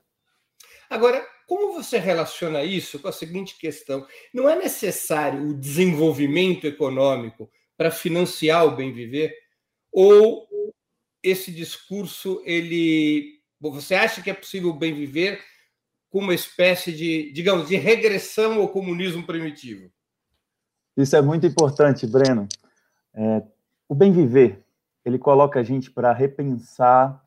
[0.91, 4.07] Agora, como você relaciona isso com a seguinte questão?
[4.33, 7.51] Não é necessário o desenvolvimento econômico
[7.83, 9.35] para financiar o bem viver?
[9.91, 10.47] Ou
[11.21, 15.41] esse discurso ele você acha que é possível o bem viver
[16.11, 19.91] com uma espécie de, digamos, de regressão ao comunismo primitivo?
[20.97, 22.49] Isso é muito importante, Breno.
[23.15, 23.43] É,
[23.89, 24.65] o bem viver
[25.05, 27.21] ele coloca a gente para repensar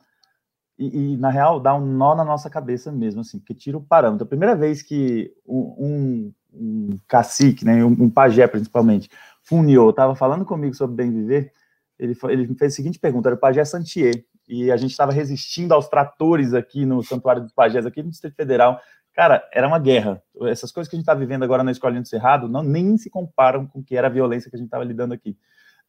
[0.78, 3.84] e, e, na real dá um nó na nossa cabeça mesmo, assim, porque tira o
[3.84, 4.26] parâmetro.
[4.26, 9.10] A primeira vez que um, um, um cacique, né, um, um pajé principalmente,
[9.46, 11.52] Funio estava falando comigo sobre bem viver,
[11.98, 15.74] ele, ele fez a seguinte pergunta, era o pajé Santier, e a gente estava resistindo
[15.74, 18.80] aos tratores aqui no Santuário dos Pajés, aqui no Distrito Federal.
[19.14, 20.22] Cara, era uma guerra.
[20.44, 23.10] Essas coisas que a gente está vivendo agora na Escolinha do Cerrado não, nem se
[23.10, 25.38] comparam com o que era a violência que a gente estava lidando aqui.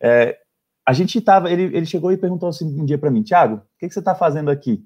[0.01, 0.39] É,
[0.87, 3.79] a gente estava, ele, ele chegou e perguntou assim um dia para mim, Tiago, o
[3.79, 4.85] que, que você está fazendo aqui?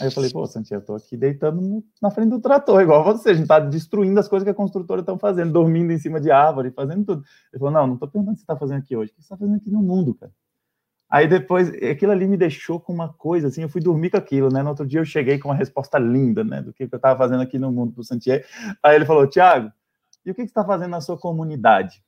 [0.00, 3.30] Aí eu falei, pô, Santiago, eu tô aqui deitando na frente do trator, igual você,
[3.30, 6.30] a gente tá destruindo as coisas que a construtora estão fazendo, dormindo em cima de
[6.30, 7.22] árvore, fazendo tudo.
[7.52, 9.22] Ele falou, não, não tô perguntando o que você tá fazendo aqui hoje, o que
[9.22, 10.32] você tá fazendo aqui no mundo, cara?
[11.10, 14.48] Aí depois, aquilo ali me deixou com uma coisa, assim, eu fui dormir com aquilo,
[14.48, 14.62] né?
[14.62, 17.42] No outro dia eu cheguei com uma resposta linda, né, do que eu tava fazendo
[17.42, 18.42] aqui no mundo pro Santiago.
[18.82, 19.70] Aí ele falou, Tiago,
[20.24, 22.02] e o que, você tá fazendo na sua comunidade?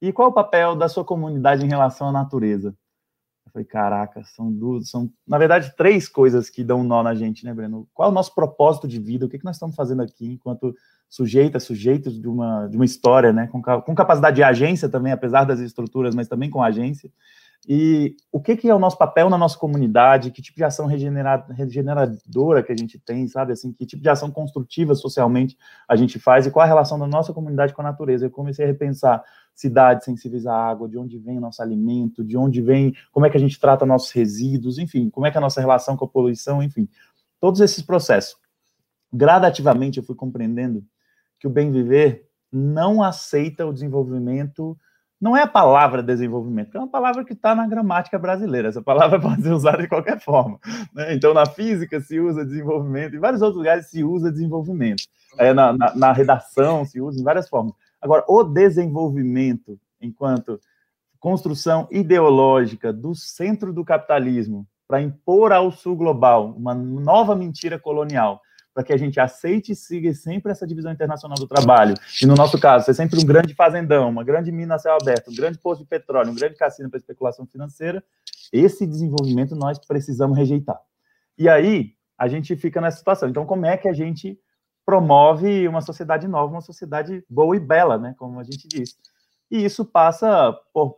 [0.00, 2.72] E qual é o papel da sua comunidade em relação à natureza?
[3.46, 7.14] Eu falei, caraca, são duas, são, na verdade, três coisas que dão um nó na
[7.14, 7.88] gente, né, Breno?
[7.94, 9.24] Qual é o nosso propósito de vida?
[9.24, 10.74] O que, que nós estamos fazendo aqui enquanto
[11.08, 13.46] sujeitas, sujeitos de uma, de uma história, né?
[13.46, 17.10] Com, com capacidade de agência também, apesar das estruturas, mas também com agência.
[17.68, 20.86] E o que, que é o nosso papel na nossa comunidade, que tipo de ação
[20.86, 23.52] regeneradora que a gente tem, sabe?
[23.52, 27.08] Assim, que tipo de ação construtiva socialmente a gente faz e qual a relação da
[27.08, 28.26] nossa comunidade com a natureza.
[28.26, 32.36] Eu comecei a repensar cidades sensíveis à água, de onde vem o nosso alimento, de
[32.36, 35.40] onde vem, como é que a gente trata nossos resíduos, enfim, como é que é
[35.40, 36.88] a nossa relação com a poluição, enfim.
[37.40, 38.36] Todos esses processos.
[39.12, 40.84] Gradativamente eu fui compreendendo
[41.40, 44.78] que o bem viver não aceita o desenvolvimento
[45.20, 48.68] não é a palavra desenvolvimento, é uma palavra que está na gramática brasileira.
[48.68, 50.58] Essa palavra pode ser usada de qualquer forma.
[50.94, 51.14] Né?
[51.14, 55.04] Então, na física se usa desenvolvimento, em vários outros lugares se usa desenvolvimento.
[55.38, 57.74] É, na, na, na redação se usa em várias formas.
[58.00, 60.60] Agora, o desenvolvimento, enquanto
[61.18, 68.40] construção ideológica do centro do capitalismo para impor ao sul global uma nova mentira colonial,
[68.76, 71.94] para que a gente aceite e siga sempre essa divisão internacional do trabalho.
[72.22, 75.30] E no nosso caso, ser sempre um grande fazendão, uma grande mina a céu aberto,
[75.30, 78.04] um grande posto de petróleo, um grande cassino para especulação financeira,
[78.52, 80.78] esse desenvolvimento nós precisamos rejeitar.
[81.38, 83.30] E aí a gente fica nessa situação.
[83.30, 84.38] Então, como é que a gente
[84.84, 88.94] promove uma sociedade nova, uma sociedade boa e bela, né, como a gente diz?
[89.50, 90.96] E isso passa por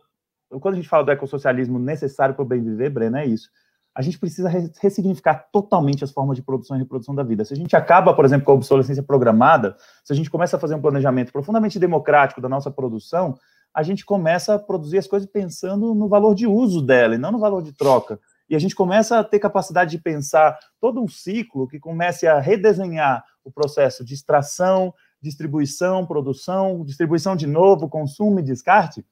[0.59, 3.49] quando a gente fala do ecossocialismo necessário para o bem viver, Breno, é isso
[3.95, 4.49] a gente precisa
[4.81, 7.43] ressignificar totalmente as formas de produção e reprodução da vida.
[7.43, 10.59] Se a gente acaba, por exemplo, com a obsolescência programada, se a gente começa a
[10.59, 13.37] fazer um planejamento profundamente democrático da nossa produção,
[13.73, 17.31] a gente começa a produzir as coisas pensando no valor de uso dela e não
[17.31, 18.19] no valor de troca.
[18.49, 22.39] E a gente começa a ter capacidade de pensar todo um ciclo que comece a
[22.39, 29.05] redesenhar o processo de extração, distribuição, produção, distribuição de novo, consumo e descarte,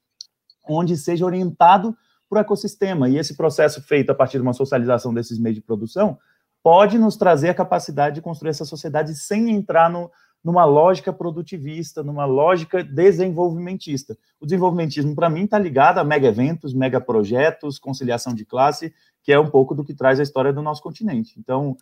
[0.67, 1.95] onde seja orientado
[2.29, 3.09] para o ecossistema.
[3.09, 6.17] E esse processo feito a partir de uma socialização desses meios de produção
[6.63, 10.11] pode nos trazer a capacidade de construir essa sociedade sem entrar no,
[10.43, 14.17] numa lógica produtivista, numa lógica desenvolvimentista.
[14.39, 19.31] O desenvolvimentismo, para mim, está ligado a mega eventos, mega projetos, conciliação de classe, que
[19.31, 21.37] é um pouco do que traz a história do nosso continente.
[21.37, 21.75] Então,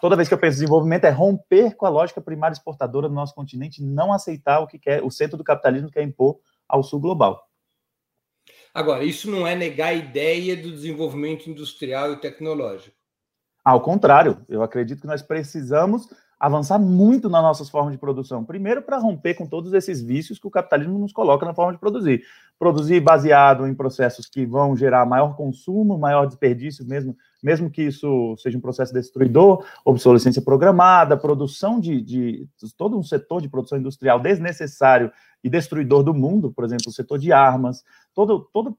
[0.00, 3.14] toda vez que eu penso em desenvolvimento, é romper com a lógica primária exportadora do
[3.14, 7.00] nosso continente, não aceitar o que quer, o centro do capitalismo quer impor ao sul
[7.00, 7.48] global.
[8.74, 12.96] Agora, isso não é negar a ideia do desenvolvimento industrial e tecnológico.
[13.64, 16.08] Ao contrário, eu acredito que nós precisamos
[16.42, 18.44] avançar muito nas nossas formas de produção.
[18.44, 21.78] Primeiro, para romper com todos esses vícios que o capitalismo nos coloca na forma de
[21.78, 22.24] produzir.
[22.58, 28.34] Produzir baseado em processos que vão gerar maior consumo, maior desperdício, mesmo, mesmo que isso
[28.38, 34.18] seja um processo destruidor, obsolescência programada, produção de, de todo um setor de produção industrial
[34.18, 35.12] desnecessário
[35.44, 38.76] e destruidor do mundo, por exemplo, o setor de armas, todo, todo,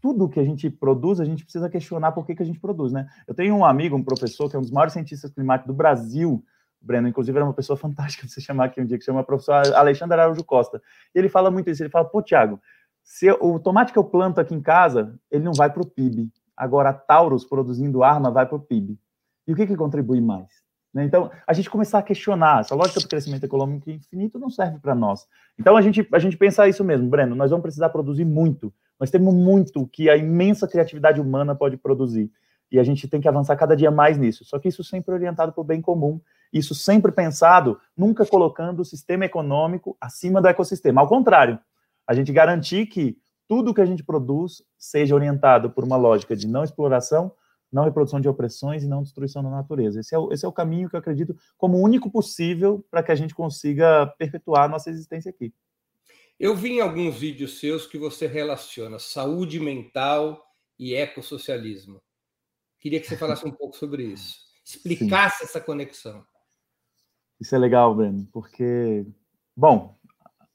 [0.00, 2.92] tudo que a gente produz, a gente precisa questionar por que, que a gente produz,
[2.92, 3.06] né?
[3.28, 6.42] Eu tenho um amigo, um professor, que é um dos maiores cientistas climáticos do Brasil,
[6.84, 10.20] Breno, inclusive era uma pessoa fantástica você chamar aqui um dia, que chama professor Alexandre
[10.20, 10.82] Araújo Costa.
[11.14, 12.60] E ele fala muito isso, ele fala, pô, Tiago,
[13.02, 16.30] se o tomate que eu planto aqui em casa, ele não vai para o PIB.
[16.56, 18.98] Agora, a Taurus produzindo arma vai para o PIB.
[19.46, 20.48] E o que, que contribui mais?
[20.92, 21.04] Né?
[21.04, 24.94] Então, a gente começar a questionar, essa lógica do crescimento econômico infinito não serve para
[24.94, 25.26] nós.
[25.58, 28.72] Então, a gente, a gente pensa isso mesmo, Breno, nós vamos precisar produzir muito.
[28.98, 32.30] Nós temos muito que a imensa criatividade humana pode produzir.
[32.70, 34.44] E a gente tem que avançar cada dia mais nisso.
[34.44, 36.20] Só que isso sempre orientado para o bem comum
[36.58, 41.00] isso sempre pensado, nunca colocando o sistema econômico acima do ecossistema.
[41.00, 41.58] Ao contrário,
[42.06, 46.46] a gente garantir que tudo que a gente produz seja orientado por uma lógica de
[46.46, 47.32] não exploração,
[47.70, 50.00] não reprodução de opressões e não destruição da natureza.
[50.00, 53.10] Esse é o, esse é o caminho que eu acredito como único possível para que
[53.10, 55.52] a gente consiga perpetuar a nossa existência aqui.
[56.38, 60.44] Eu vi em alguns vídeos seus que você relaciona saúde mental
[60.78, 62.00] e ecossocialismo.
[62.78, 65.44] Queria que você falasse um pouco sobre isso, explicasse Sim.
[65.44, 66.24] essa conexão.
[67.40, 69.06] Isso é legal, Breno, porque,
[69.56, 69.96] bom,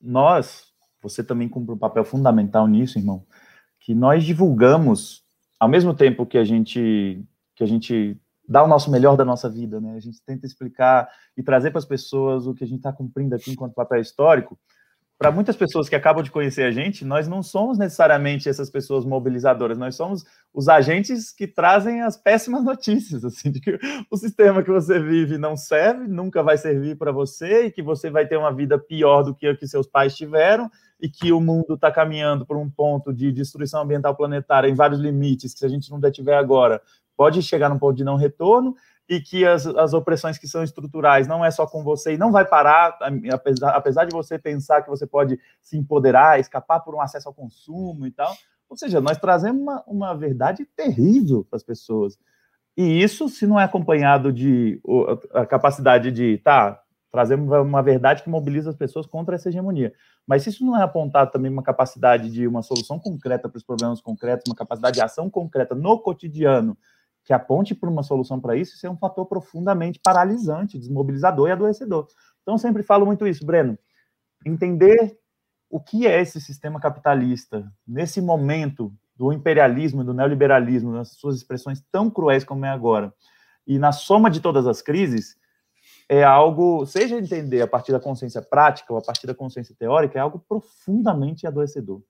[0.02, 3.26] nós, você também cumpre um papel fundamental nisso, irmão,
[3.80, 5.24] que nós divulgamos,
[5.60, 7.24] ao mesmo tempo que a gente,
[7.56, 9.96] que a gente dá o nosso melhor da nossa vida, né?
[9.96, 13.36] A gente tenta explicar e trazer para as pessoas o que a gente está cumprindo
[13.36, 14.58] aqui enquanto papel histórico,
[15.20, 19.04] para muitas pessoas que acabam de conhecer a gente, nós não somos necessariamente essas pessoas
[19.04, 23.78] mobilizadoras, nós somos os agentes que trazem as péssimas notícias, assim, de que
[24.10, 28.10] o sistema que você vive não serve, nunca vai servir para você e que você
[28.10, 31.42] vai ter uma vida pior do que a que seus pais tiveram e que o
[31.42, 35.66] mundo está caminhando por um ponto de destruição ambiental planetária em vários limites que se
[35.66, 36.82] a gente não detiver agora
[37.18, 38.74] pode chegar num ponto de não retorno
[39.10, 42.32] e que as, as opressões que são estruturais não é só com você e não
[42.32, 42.96] vai parar,
[43.34, 47.34] apesar, apesar de você pensar que você pode se empoderar, escapar por um acesso ao
[47.34, 48.32] consumo e tal.
[48.70, 52.20] Ou seja, nós trazemos uma, uma verdade terrível para as pessoas.
[52.78, 54.80] E isso, se não é acompanhado de
[55.34, 56.80] a capacidade de, tá,
[57.12, 59.92] trazemos uma verdade que mobiliza as pessoas contra essa hegemonia.
[60.28, 63.64] Mas se isso não é apontado também uma capacidade de uma solução concreta para os
[63.64, 66.78] problemas concretos, uma capacidade de ação concreta no cotidiano,
[67.30, 71.52] que aponte para uma solução para isso, isso é um fator profundamente paralisante, desmobilizador e
[71.52, 72.08] adoecedor.
[72.42, 73.78] Então, sempre falo muito isso, Breno.
[74.44, 75.16] Entender
[75.70, 81.84] o que é esse sistema capitalista nesse momento do imperialismo, do neoliberalismo, nas suas expressões
[81.92, 83.14] tão cruéis como é agora,
[83.68, 85.36] e na soma de todas as crises,
[86.10, 90.18] é algo, seja entender a partir da consciência prática ou a partir da consciência teórica,
[90.18, 92.02] é algo profundamente adoecedor.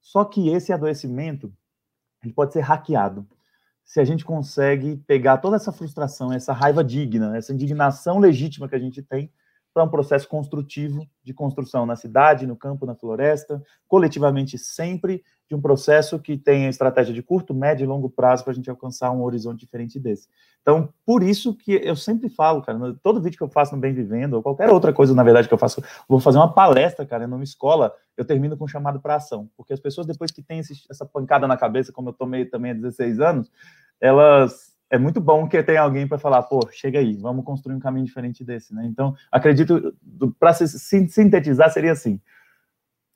[0.00, 1.52] Só que esse adoecimento
[2.22, 3.26] ele pode ser hackeado
[3.90, 8.76] se a gente consegue pegar toda essa frustração, essa raiva digna, essa indignação legítima que
[8.76, 9.28] a gente tem
[9.72, 15.54] para um processo construtivo de construção na cidade, no campo, na floresta, coletivamente sempre, de
[15.54, 19.10] um processo que tenha estratégia de curto, médio e longo prazo para a gente alcançar
[19.10, 20.28] um horizonte diferente desse.
[20.62, 23.92] Então, por isso que eu sempre falo, cara, todo vídeo que eu faço no Bem
[23.92, 27.26] Vivendo, ou qualquer outra coisa, na verdade, que eu faço, vou fazer uma palestra, cara,
[27.26, 30.60] numa escola, eu termino com um chamado para ação, porque as pessoas, depois que têm
[30.60, 33.50] esse, essa pancada na cabeça, como eu tomei também há 16 anos,
[34.00, 37.80] elas é muito bom que tenha alguém para falar, pô, chega aí, vamos construir um
[37.80, 38.84] caminho diferente desse, né?
[38.84, 39.94] Então, acredito,
[40.38, 42.20] para sintetizar, seria assim: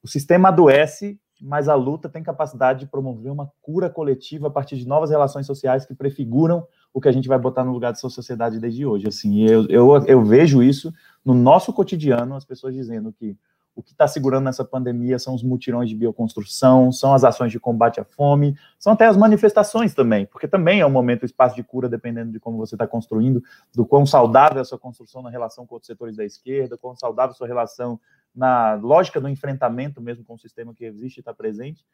[0.00, 4.76] o sistema adoece, mas a luta tem capacidade de promover uma cura coletiva a partir
[4.76, 7.98] de novas relações sociais que prefiguram o que a gente vai botar no lugar da
[7.98, 9.08] sua sociedade desde hoje.
[9.08, 10.92] Assim, eu, eu, eu vejo isso
[11.24, 13.36] no nosso cotidiano, as pessoas dizendo que
[13.74, 17.58] o que está segurando nessa pandemia são os mutirões de bioconstrução, são as ações de
[17.58, 21.62] combate à fome, são até as manifestações também, porque também é um momento, espaço de
[21.64, 23.42] cura, dependendo de como você está construindo,
[23.74, 26.96] do quão saudável é a sua construção na relação com outros setores da esquerda, quão
[26.96, 27.98] saudável a sua relação
[28.34, 31.84] na lógica do enfrentamento mesmo com o sistema que existe e está presente.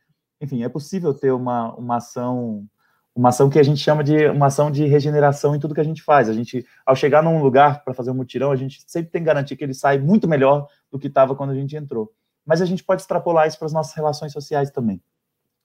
[0.40, 2.66] Enfim, é possível ter uma, uma ação
[3.14, 5.84] uma ação que a gente chama de uma ação de regeneração em tudo que a
[5.84, 6.28] gente faz.
[6.28, 9.26] A gente, ao chegar num lugar para fazer um mutirão, a gente sempre tem que
[9.26, 12.12] garantir que ele sai muito melhor do que estava quando a gente entrou.
[12.44, 15.00] Mas a gente pode extrapolar isso para as nossas relações sociais também.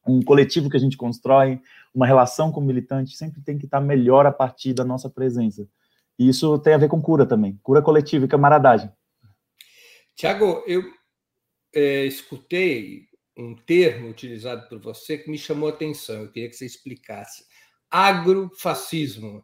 [0.08, 1.60] Um coletivo que a gente constrói,
[1.94, 5.68] uma relação com o militante, sempre tem que estar melhor a partir da nossa presença.
[6.18, 8.92] E isso tem a ver com cura também, cura coletiva e camaradagem.
[10.16, 10.84] Tiago, eu
[11.74, 13.08] é, escutei
[13.38, 16.22] um termo utilizado por você que me chamou a atenção.
[16.22, 17.44] Eu queria que você explicasse.
[17.92, 19.44] Agrofascismo.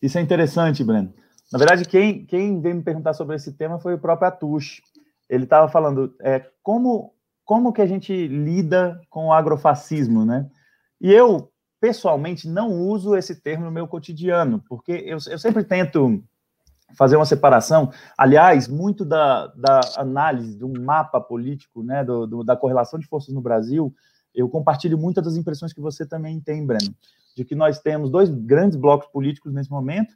[0.00, 1.14] Isso é interessante, Breno.
[1.52, 4.80] Na verdade, quem, quem veio me perguntar sobre esse tema foi o próprio Atush.
[5.28, 7.12] Ele estava falando é, como,
[7.44, 10.48] como que a gente lida com o agrofascismo, né?
[11.00, 16.24] E eu, pessoalmente, não uso esse termo no meu cotidiano, porque eu, eu sempre tento
[16.96, 17.92] fazer uma separação.
[18.16, 23.34] Aliás, muito da, da análise do mapa político, né, do, do, da correlação de forças
[23.34, 23.94] no Brasil,
[24.34, 26.94] eu compartilho muitas das impressões que você também tem, Breno,
[27.36, 30.14] de que nós temos dois grandes blocos políticos nesse momento,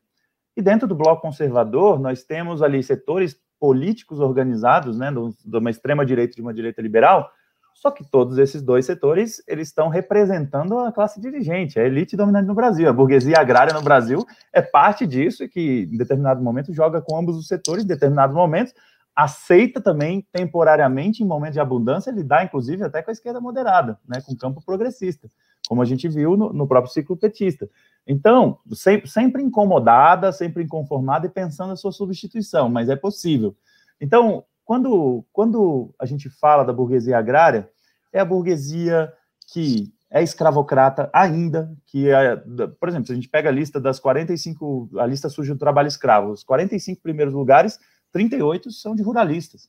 [0.56, 6.04] e dentro do bloco conservador, nós temos ali setores políticos organizados, né, de uma extrema
[6.04, 7.30] direita e de uma direita liberal,
[7.74, 12.46] só que todos esses dois setores, eles estão representando a classe dirigente, a elite dominante
[12.46, 12.88] no Brasil.
[12.88, 17.18] A burguesia agrária no Brasil é parte disso e que, em determinado momento, joga com
[17.18, 18.72] ambos os setores, em determinados momentos,
[19.14, 24.22] aceita também, temporariamente, em momentos de abundância, lidar, inclusive, até com a esquerda moderada, né,
[24.24, 25.28] com o campo progressista,
[25.68, 27.68] como a gente viu no, no próprio ciclo petista.
[28.06, 33.54] Então, sempre, sempre incomodada, sempre inconformada e pensando na sua substituição, mas é possível.
[34.00, 37.68] Então, quando, quando a gente fala da burguesia agrária,
[38.12, 39.12] é a burguesia
[39.52, 42.36] que é escravocrata ainda, que é,
[42.78, 45.88] por exemplo, se a gente pega a lista das 45, a lista surge do trabalho
[45.88, 47.78] escravo, os 45 primeiros lugares,
[48.12, 49.68] 38 são de ruralistas.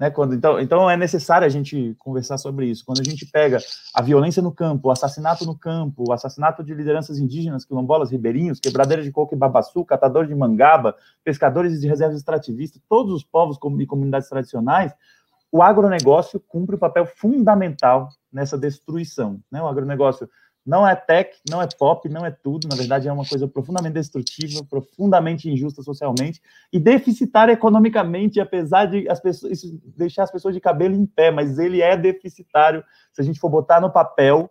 [0.00, 2.82] Né, quando, então, então é necessário a gente conversar sobre isso.
[2.86, 3.58] Quando a gente pega
[3.94, 8.58] a violência no campo, o assassinato no campo, o assassinato de lideranças indígenas, quilombolas, ribeirinhos,
[8.58, 13.58] quebradeiras de coco e babaçu, catadores de mangaba, pescadores de reservas extrativistas, todos os povos
[13.78, 14.94] e comunidades tradicionais,
[15.52, 19.38] o agronegócio cumpre um papel fundamental nessa destruição.
[19.52, 19.60] Né?
[19.60, 20.26] O agronegócio
[20.64, 22.68] não é tech, não é pop, não é tudo.
[22.68, 26.40] Na verdade, é uma coisa profundamente destrutiva, profundamente injusta socialmente
[26.72, 31.30] e deficitária economicamente, apesar de as pessoas, isso deixar as pessoas de cabelo em pé,
[31.30, 34.50] mas ele é deficitário se a gente for botar no papel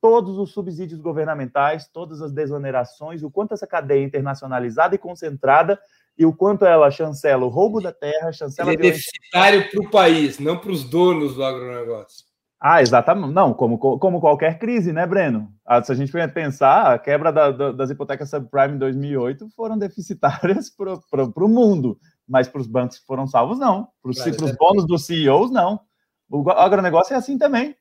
[0.00, 5.80] todos os subsídios governamentais, todas as desonerações, o quanto essa cadeia é internacionalizada e concentrada
[6.16, 8.72] e o quanto ela chancela o roubo da terra, chancela...
[8.72, 12.29] Ele é deficitário para o país, não para os donos do agronegócio.
[12.62, 13.32] Ah, exatamente.
[13.32, 15.50] Não, como, como qualquer crise, né, Breno?
[15.64, 19.78] Ah, se a gente pensar, a quebra da, da, das hipotecas subprime em 2008 foram
[19.78, 23.88] deficitárias para o mundo, mas para os bancos que foram salvos, não.
[24.02, 25.80] Para os claro, bônus dos CEOs, não.
[26.28, 27.74] O agronegócio é assim também.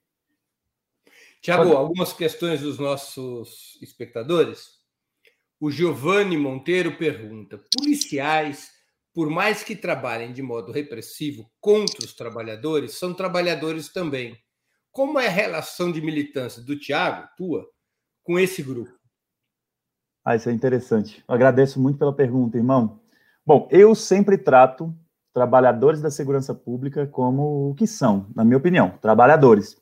[1.42, 4.80] Tiago, algumas questões dos nossos espectadores.
[5.60, 8.72] O Giovanni Monteiro pergunta: policiais,
[9.14, 14.38] por mais que trabalhem de modo repressivo contra os trabalhadores, são trabalhadores também
[15.00, 17.66] como é a relação de militância do Tiago, tua,
[18.22, 18.92] com esse grupo?
[20.26, 21.24] Ah, isso é interessante.
[21.26, 23.00] Eu agradeço muito pela pergunta, irmão.
[23.46, 24.94] Bom, eu sempre trato
[25.34, 29.78] trabalhadores da segurança pública como o que são, na minha opinião, trabalhadores.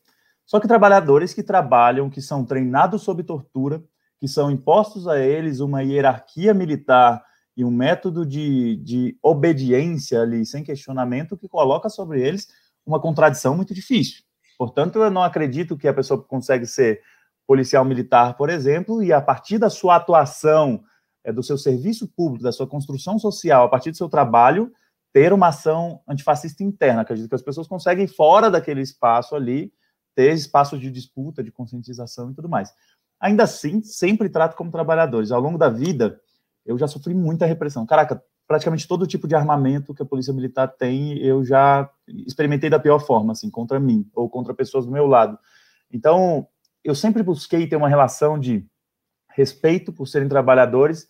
[0.45, 3.84] Só que trabalhadores que trabalham, que são treinados sob tortura,
[4.20, 7.26] que são impostos a eles uma hierarquia militar
[7.57, 12.47] e um método de, de obediência ali, sem questionamento, que coloca sobre eles
[12.86, 14.26] uma contradição muito difícil.
[14.58, 17.01] Portanto, eu não acredito que a pessoa consegue ser
[17.45, 20.84] policial militar, por exemplo, e a partir da sua atuação,
[21.24, 24.72] é, do seu serviço público, da sua construção social, a partir do seu trabalho,
[25.14, 27.01] ter uma ação antifascista interna.
[27.01, 29.72] Acredito que as pessoas conseguem, fora daquele espaço ali,
[30.14, 32.74] ter espaço de disputa, de conscientização e tudo mais.
[33.20, 35.32] Ainda assim, sempre trato como trabalhadores.
[35.32, 36.20] Ao longo da vida,
[36.66, 37.86] eu já sofri muita repressão.
[37.86, 41.89] Caraca, praticamente todo tipo de armamento que a polícia militar tem, eu já
[42.26, 45.38] experimentei da pior forma, assim, contra mim ou contra pessoas do meu lado.
[45.91, 46.48] Então,
[46.84, 48.66] eu sempre busquei ter uma relação de
[49.30, 51.08] respeito por serem trabalhadores,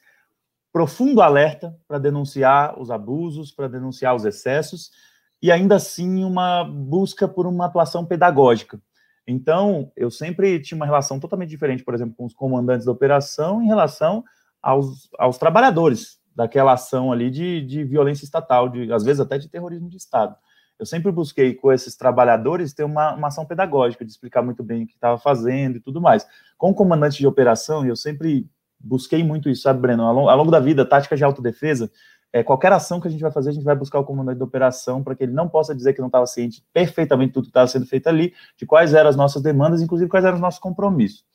[0.73, 4.91] profundo alerta para denunciar os abusos, para denunciar os excessos,
[5.39, 8.81] e ainda assim uma busca por uma atuação pedagógica.
[9.27, 13.61] Então, eu sempre tinha uma relação totalmente diferente, por exemplo, com os comandantes da operação
[13.61, 14.23] em relação
[14.61, 19.49] aos, aos trabalhadores daquela ação ali de, de violência estatal, de, às vezes até de
[19.49, 20.35] terrorismo de Estado.
[20.77, 24.83] Eu sempre busquei com esses trabalhadores ter uma, uma ação pedagógica, de explicar muito bem
[24.83, 26.27] o que estava fazendo e tudo mais.
[26.55, 28.47] Com o comandante de operação, eu sempre
[28.79, 30.03] busquei muito isso, sabe, Breno?
[30.03, 31.91] Ao longo, ao longo da vida, tática de autodefesa,
[32.31, 34.43] é, qualquer ação que a gente vai fazer, a gente vai buscar o comandante de
[34.43, 37.67] operação para que ele não possa dizer que não estava ciente perfeitamente tudo que estava
[37.67, 41.25] sendo feito ali, de quais eram as nossas demandas, inclusive quais eram os nossos compromissos.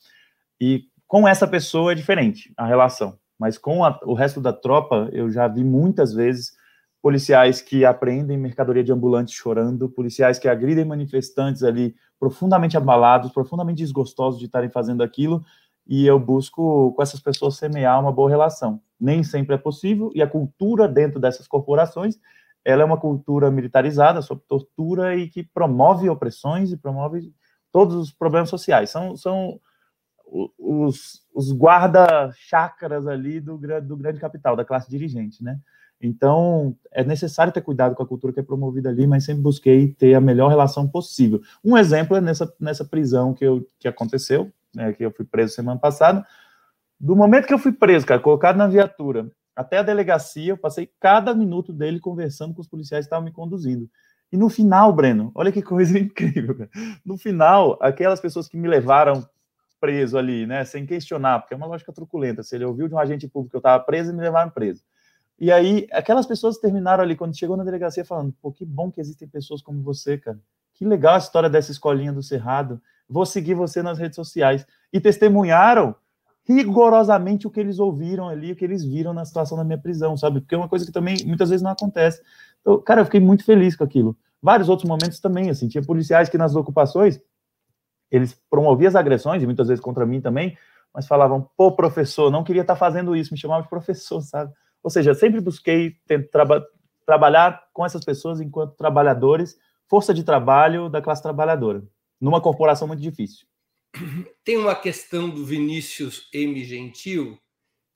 [0.60, 5.08] E com essa pessoa é diferente a relação, mas com a, o resto da tropa,
[5.10, 6.52] eu já vi muitas vezes
[7.02, 13.82] policiais que apreendem mercadoria de ambulantes chorando, policiais que agridem manifestantes ali profundamente abalados, profundamente
[13.82, 15.44] desgostosos de estarem fazendo aquilo,
[15.84, 18.80] e eu busco com essas pessoas semear uma boa relação.
[19.00, 22.20] Nem sempre é possível, e a cultura dentro dessas corporações,
[22.64, 27.34] ela é uma cultura militarizada, sob tortura e que promove opressões e promove
[27.72, 28.88] todos os problemas sociais.
[28.90, 29.58] São, são
[30.58, 35.58] os, os guarda-chácaras ali do, do grande capital, da classe dirigente, né?
[36.00, 39.92] Então, é necessário ter cuidado com a cultura que é promovida ali, mas sempre busquei
[39.92, 41.40] ter a melhor relação possível.
[41.64, 45.54] Um exemplo é nessa, nessa prisão que, eu, que aconteceu, né, que eu fui preso
[45.54, 46.26] semana passada.
[46.98, 50.90] Do momento que eu fui preso, cara, colocado na viatura, até a delegacia, eu passei
[50.98, 53.88] cada minuto dele conversando com os policiais que estavam me conduzindo.
[54.32, 56.70] E no final, Breno, olha que coisa incrível, cara.
[57.04, 59.24] No final, aquelas pessoas que me levaram
[59.82, 62.44] preso ali, né, sem questionar, porque é uma lógica truculenta.
[62.44, 64.84] Se ele ouviu de um agente público que eu estava preso, e me levaram preso.
[65.40, 69.00] E aí, aquelas pessoas terminaram ali, quando chegou na delegacia, falando: pô, que bom que
[69.00, 70.38] existem pessoas como você, cara.
[70.74, 72.80] Que legal a história dessa escolinha do Cerrado.
[73.08, 74.64] Vou seguir você nas redes sociais.
[74.92, 75.96] E testemunharam
[76.44, 80.16] rigorosamente o que eles ouviram ali, o que eles viram na situação da minha prisão,
[80.16, 80.40] sabe?
[80.40, 82.22] Porque é uma coisa que também muitas vezes não acontece.
[82.60, 84.16] Então, cara, eu fiquei muito feliz com aquilo.
[84.40, 87.20] Vários outros momentos também, assim, tinha policiais que nas ocupações
[88.12, 90.56] eles promoviam as agressões, e muitas vezes contra mim também,
[90.94, 94.52] mas falavam, pô, professor, não queria estar fazendo isso, me chamavam de professor, sabe?
[94.82, 95.96] Ou seja, sempre busquei
[96.30, 96.62] traba
[97.06, 99.56] trabalhar com essas pessoas enquanto trabalhadores,
[99.88, 101.82] força de trabalho da classe trabalhadora,
[102.20, 103.46] numa corporação muito difícil.
[104.44, 106.62] Tem uma questão do Vinícius M.
[106.64, 107.38] Gentil.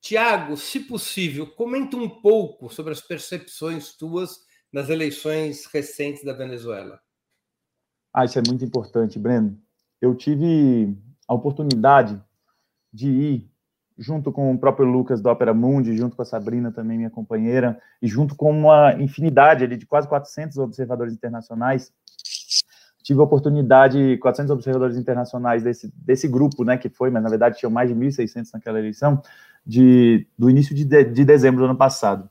[0.01, 4.41] Tiago, se possível, comenta um pouco sobre as percepções tuas
[4.73, 7.01] nas eleições recentes da Venezuela.
[8.13, 9.61] Ah, isso é muito importante, Breno.
[10.01, 12.21] Eu tive a oportunidade
[12.93, 13.51] de ir
[13.99, 17.81] junto com o próprio Lucas do Opera Mundi, junto com a Sabrina também, minha companheira,
[18.01, 21.93] e junto com uma infinidade ali de quase 400 observadores internacionais,
[23.03, 27.59] tive a oportunidade, 400 observadores internacionais desse, desse grupo, né, que foi, mas na verdade
[27.59, 29.23] tinham mais de 1.600 naquela eleição,
[29.65, 32.29] de, do início de, de, de dezembro do ano passado.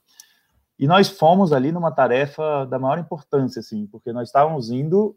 [0.77, 5.15] E nós fomos ali numa tarefa da maior importância, assim, porque nós estávamos indo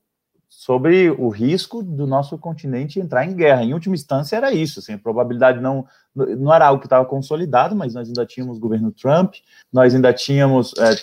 [0.49, 3.63] sobre o risco do nosso continente entrar em guerra.
[3.63, 4.81] Em última instância, era isso.
[4.81, 8.61] Assim, a probabilidade não, não era algo que estava consolidado, mas nós ainda tínhamos o
[8.61, 9.35] governo Trump,
[9.73, 10.97] nós ainda tínhamos, é,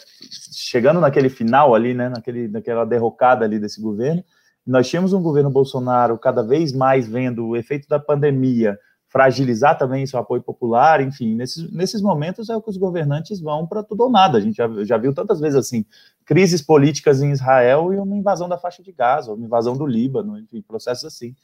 [0.52, 4.24] chegando naquele final ali, né, naquele, naquela derrocada ali desse governo,
[4.66, 10.06] nós tínhamos um governo Bolsonaro cada vez mais vendo o efeito da pandemia, fragilizar também
[10.06, 14.04] seu apoio popular, enfim, nesses, nesses momentos é o que os governantes vão para tudo
[14.04, 14.38] ou nada.
[14.38, 15.86] A gente já, já viu tantas vezes assim,
[16.26, 20.38] crises políticas em Israel e uma invasão da faixa de Gaza, uma invasão do Líbano,
[20.38, 21.36] enfim, processos assim.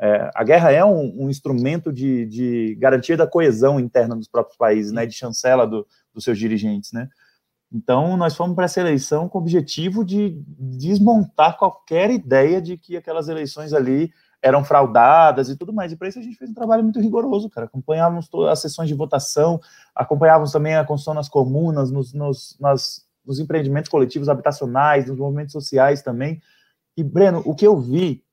[0.00, 4.56] É, a guerra é um, um instrumento de, de, garantia da coesão interna dos próprios
[4.56, 7.08] países, né, de chancela do, dos seus dirigentes, né.
[7.72, 12.96] Então, nós fomos para essa eleição com o objetivo de desmontar qualquer ideia de que
[12.96, 14.10] aquelas eleições ali
[14.42, 15.92] eram fraudadas e tudo mais.
[15.92, 17.66] E para isso a gente fez um trabalho muito rigoroso, cara.
[17.66, 19.60] Acompanhávamos todas as sessões de votação,
[19.94, 25.52] acompanhávamos também a construção nas comunas, nos, nos, nas, nos empreendimentos coletivos habitacionais, nos movimentos
[25.52, 26.40] sociais também.
[26.96, 28.24] E, Breno, o que eu vi,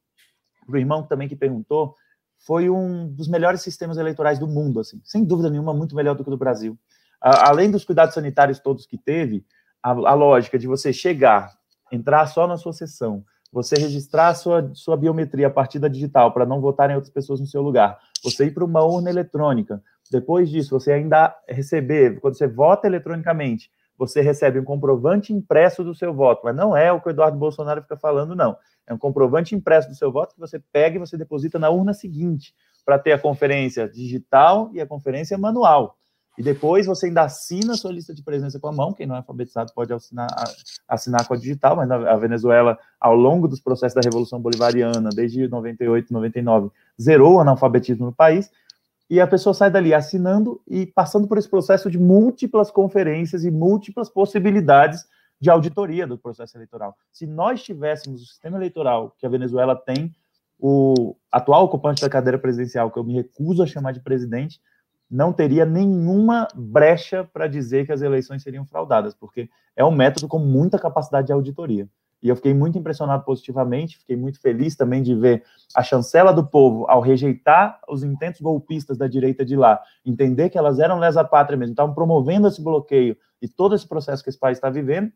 [0.67, 1.95] o irmão também que perguntou,
[2.37, 6.23] foi um dos melhores sistemas eleitorais do mundo, assim, sem dúvida nenhuma, muito melhor do
[6.23, 6.77] que o do Brasil.
[7.19, 9.45] A, além dos cuidados sanitários todos que teve,
[9.81, 11.57] a, a lógica de você chegar,
[11.91, 16.45] entrar só na sua sessão, você registrar sua, sua biometria a partir da digital para
[16.45, 19.81] não votarem outras pessoas no seu lugar, você ir para uma urna eletrônica,
[20.11, 25.93] depois disso, você ainda receber, quando você vota eletronicamente, você recebe um comprovante impresso do
[25.93, 28.55] seu voto, mas não é o que o Eduardo Bolsonaro fica falando, não.
[28.85, 31.93] É um comprovante impresso do seu voto que você pega e você deposita na urna
[31.93, 32.53] seguinte,
[32.85, 35.97] para ter a conferência digital e a conferência manual.
[36.37, 38.93] E depois você ainda assina a sua lista de presença com a mão.
[38.93, 40.27] Quem não é alfabetizado pode assinar,
[40.87, 45.47] assinar com a digital, mas a Venezuela, ao longo dos processos da Revolução Bolivariana, desde
[45.47, 46.69] 98, 99,
[47.01, 48.51] zerou o analfabetismo no país.
[49.09, 53.49] E a pessoa sai dali assinando e passando por esse processo de múltiplas conferências e
[53.49, 55.05] múltiplas possibilidades
[55.39, 56.95] de auditoria do processo eleitoral.
[57.11, 60.13] Se nós tivéssemos o sistema eleitoral que a Venezuela tem,
[60.59, 64.59] o atual ocupante da cadeira presidencial, que eu me recuso a chamar de presidente,
[65.09, 70.27] não teria nenhuma brecha para dizer que as eleições seriam fraudadas, porque é um método
[70.27, 71.87] com muita capacidade de auditoria.
[72.21, 75.43] E eu fiquei muito impressionado positivamente, fiquei muito feliz também de ver
[75.75, 80.57] a chancela do povo, ao rejeitar os intentos golpistas da direita de lá, entender que
[80.57, 84.39] elas eram lesa pátria mesmo, estavam promovendo esse bloqueio e todo esse processo que esse
[84.39, 85.11] país está vivendo,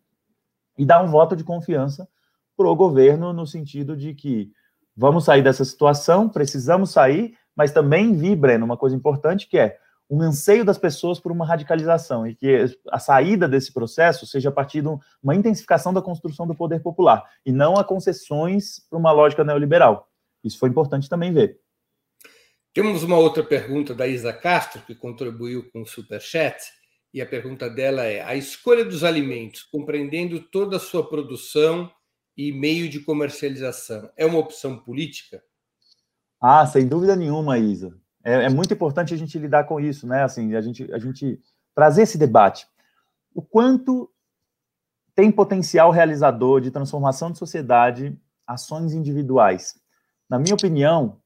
[0.77, 2.07] e dar um voto de confiança
[2.55, 4.51] para o governo, no sentido de que
[4.95, 9.77] vamos sair dessa situação, precisamos sair, mas também vi, Breno, uma coisa importante que é
[10.11, 14.51] um anseio das pessoas por uma radicalização e que a saída desse processo seja a
[14.51, 14.89] partir de
[15.23, 20.09] uma intensificação da construção do poder popular e não a concessões para uma lógica neoliberal.
[20.43, 21.61] Isso foi importante também ver.
[22.73, 26.57] Temos uma outra pergunta da Isa Castro, que contribuiu com o Superchat,
[27.13, 31.89] e a pergunta dela é: a escolha dos alimentos, compreendendo toda a sua produção
[32.35, 35.41] e meio de comercialização, é uma opção política?
[36.39, 38.00] Ah, sem dúvida nenhuma, Isa.
[38.23, 40.23] É, é, muito importante a gente lidar com isso, né?
[40.23, 41.39] Assim, a gente, a gente
[41.73, 42.67] trazer esse debate.
[43.33, 44.09] O quanto
[45.15, 49.75] tem potencial realizador de transformação de sociedade ações individuais?
[50.29, 51.17] Na minha opinião,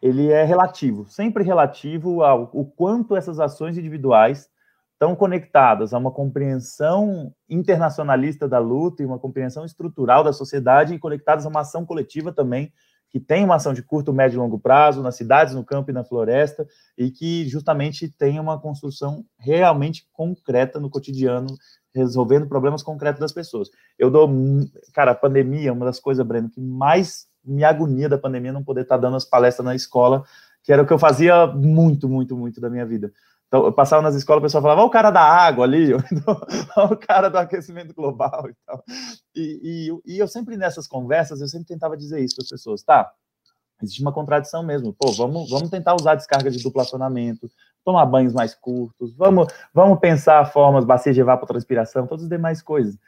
[0.00, 4.48] ele é relativo, sempre relativo ao o quanto essas ações individuais
[4.92, 10.98] estão conectadas a uma compreensão internacionalista da luta e uma compreensão estrutural da sociedade e
[10.98, 12.72] conectadas a uma ação coletiva também
[13.10, 15.94] que tem uma ação de curto, médio e longo prazo nas cidades, no campo e
[15.94, 21.48] na floresta, e que justamente tem uma construção realmente concreta no cotidiano,
[21.94, 23.70] resolvendo problemas concretos das pessoas.
[23.98, 24.30] Eu dou,
[24.92, 28.82] cara, a pandemia, uma das coisas, Breno, que mais me agonia da pandemia não poder
[28.82, 30.22] estar dando as palestras na escola,
[30.62, 33.10] que era o que eu fazia muito, muito, muito da minha vida.
[33.48, 37.30] Então, eu passava nas escolas, o pessoal falava, o cara da água ali, o cara
[37.30, 38.84] do aquecimento global e tal.
[39.34, 42.82] E, e, e, eu sempre, nessas conversas, eu sempre tentava dizer isso para as pessoas,
[42.82, 43.10] tá?
[43.82, 44.92] Existe uma contradição mesmo.
[44.92, 47.50] Pô, vamos, vamos tentar usar descarga de duplo acionamento,
[47.82, 52.98] tomar banhos mais curtos, vamos, vamos pensar formas, bacia de evapotranspiração, todas as demais coisas.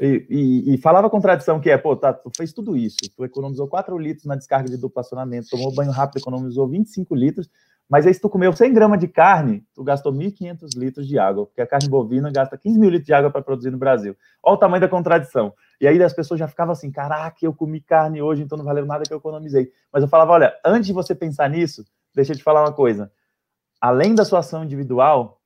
[0.00, 3.68] E, e, e, falava contradição que é, pô, tá, tu fez tudo isso, tu economizou
[3.68, 7.50] 4 litros na descarga de duplo acionamento, tomou banho rápido, economizou 25 litros,
[7.90, 11.44] mas aí, se tu comeu 100 gramas de carne, tu gastou 1.500 litros de água,
[11.44, 14.16] porque a carne bovina gasta 15 mil litros de água para produzir no Brasil.
[14.40, 15.52] Olha o tamanho da contradição.
[15.80, 18.86] E aí as pessoas já ficavam assim, caraca, eu comi carne hoje, então não valeu
[18.86, 19.72] nada que eu economizei.
[19.92, 21.84] Mas eu falava, olha, antes de você pensar nisso,
[22.14, 23.10] deixa eu te falar uma coisa.
[23.80, 25.39] Além da sua ação individual,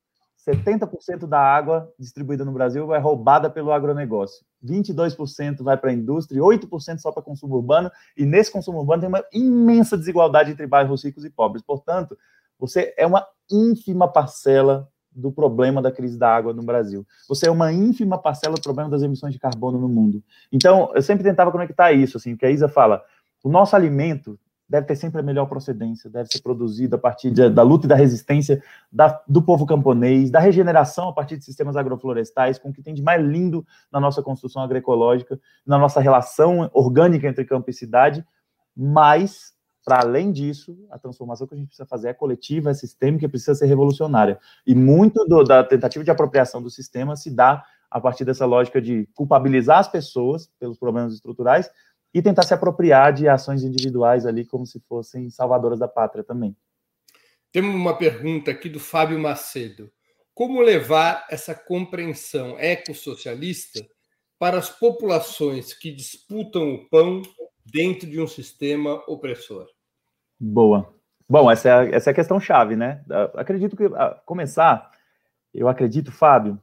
[0.46, 4.44] 70% da água distribuída no Brasil é roubada pelo agronegócio.
[4.62, 9.08] 22% vai para a indústria, 8% só para consumo urbano, e nesse consumo urbano tem
[9.08, 11.62] uma imensa desigualdade entre bairros ricos e pobres.
[11.62, 12.16] Portanto,
[12.58, 17.06] você é uma ínfima parcela do problema da crise da água no Brasil.
[17.28, 20.22] Você é uma ínfima parcela do problema das emissões de carbono no mundo.
[20.52, 23.02] Então, eu sempre tentava conectar isso, assim, que a Isa fala,
[23.42, 24.38] o nosso alimento
[24.68, 27.88] deve ter sempre a melhor procedência, deve ser produzido a partir de, da luta e
[27.88, 32.72] da resistência da, do povo camponês, da regeneração a partir de sistemas agroflorestais, com o
[32.72, 37.70] que tem de mais lindo na nossa construção agroecológica, na nossa relação orgânica entre campo
[37.70, 38.24] e cidade,
[38.76, 39.52] mas,
[39.84, 43.54] para além disso, a transformação que a gente precisa fazer é coletiva, é sistêmica, precisa
[43.54, 44.38] ser revolucionária.
[44.66, 48.82] E muito do, da tentativa de apropriação do sistema se dá a partir dessa lógica
[48.82, 51.70] de culpabilizar as pessoas pelos problemas estruturais,
[52.14, 56.56] e tentar se apropriar de ações individuais ali como se fossem salvadoras da pátria também.
[57.50, 59.90] Temos uma pergunta aqui do Fábio Macedo.
[60.32, 63.84] Como levar essa compreensão ecossocialista
[64.38, 67.22] para as populações que disputam o pão
[67.66, 69.66] dentro de um sistema opressor?
[70.38, 70.94] Boa.
[71.28, 73.04] Bom, essa é a, essa é a questão chave, né?
[73.34, 74.90] Acredito que, a começar,
[75.52, 76.60] eu acredito, Fábio,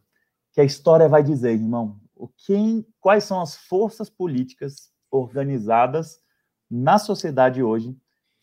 [0.53, 6.19] que a história vai dizer, irmão, o quem, quais são as forças políticas organizadas
[6.69, 7.95] na sociedade hoje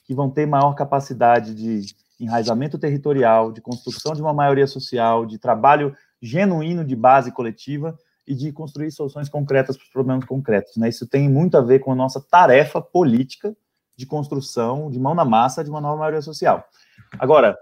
[0.05, 5.39] que vão ter maior capacidade de enraizamento territorial, de construção de uma maioria social, de
[5.39, 7.97] trabalho genuíno de base coletiva
[8.27, 10.77] e de construir soluções concretas para os problemas concretos.
[10.77, 10.89] Né?
[10.89, 13.57] Isso tem muito a ver com a nossa tarefa política
[13.97, 16.65] de construção, de mão na massa, de uma nova maioria social.
[17.19, 17.57] Agora,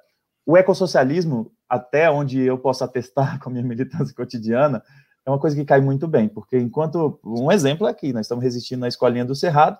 [0.44, 4.82] o ecossocialismo, até onde eu posso atestar com a minha militância cotidiana,
[5.26, 8.80] é uma coisa que cai muito bem, porque enquanto, um exemplo aqui, nós estamos resistindo
[8.80, 9.76] na escolinha do Cerrado,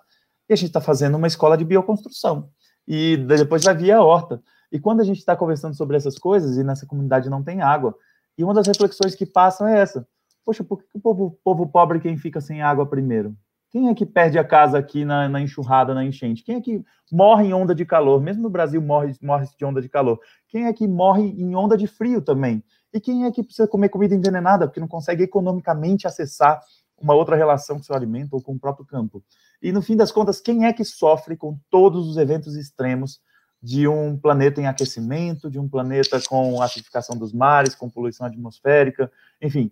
[0.49, 2.49] e a gente está fazendo uma escola de bioconstrução,
[2.85, 4.41] e depois vai vir a horta.
[4.69, 7.95] E quando a gente está conversando sobre essas coisas, e nessa comunidade não tem água,
[8.37, 10.05] e uma das reflexões que passam é essa,
[10.45, 13.33] poxa, por que o povo, povo pobre quem fica sem água primeiro?
[13.69, 16.43] Quem é que perde a casa aqui na, na, enxurrada, na enchente?
[16.43, 18.21] Quem é que morre em onda de calor?
[18.21, 20.19] Mesmo no Brasil morre, morre de onda de calor.
[20.47, 22.63] Quem é que morre em onda de frio também?
[22.93, 26.61] E quem é que precisa comer comida envenenada porque não consegue economicamente acessar
[26.97, 29.23] uma outra relação com seu alimento ou com o próprio campo?
[29.61, 33.19] E no fim das contas, quem é que sofre com todos os eventos extremos
[33.61, 39.11] de um planeta em aquecimento, de um planeta com acidificação dos mares, com poluição atmosférica,
[39.41, 39.71] enfim,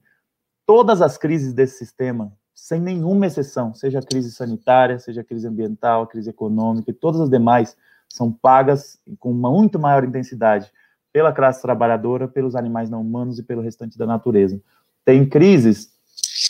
[0.65, 5.45] todas as crises desse sistema sem nenhuma exceção, seja a crise sanitária, seja a crise
[5.45, 7.75] ambiental, a crise econômica e todas as demais,
[8.07, 10.71] são pagas com uma muito maior intensidade
[11.15, 14.61] pela classe trabalhadora, pelos animais não humanos e pelo restante da natureza.
[15.05, 15.87] Tem crises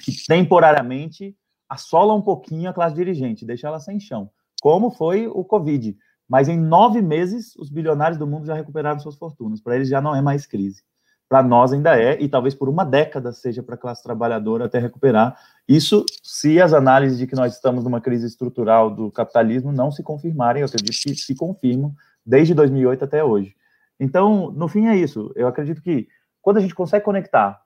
[0.03, 1.37] que temporariamente
[1.69, 4.27] assolam um pouquinho a classe dirigente, deixa ela sem chão,
[4.63, 5.95] como foi o Covid.
[6.27, 9.61] Mas em nove meses, os bilionários do mundo já recuperaram suas fortunas.
[9.61, 10.81] Para eles já não é mais crise
[11.29, 14.79] para nós ainda é, e talvez por uma década seja para a classe trabalhadora até
[14.79, 15.37] recuperar.
[15.67, 20.01] Isso se as análises de que nós estamos numa crise estrutural do capitalismo não se
[20.01, 21.93] confirmarem, eu acredito que se confirmam
[22.25, 23.55] desde 2008 até hoje.
[23.99, 25.31] Então, no fim é isso.
[25.35, 26.07] Eu acredito que
[26.41, 27.61] quando a gente consegue conectar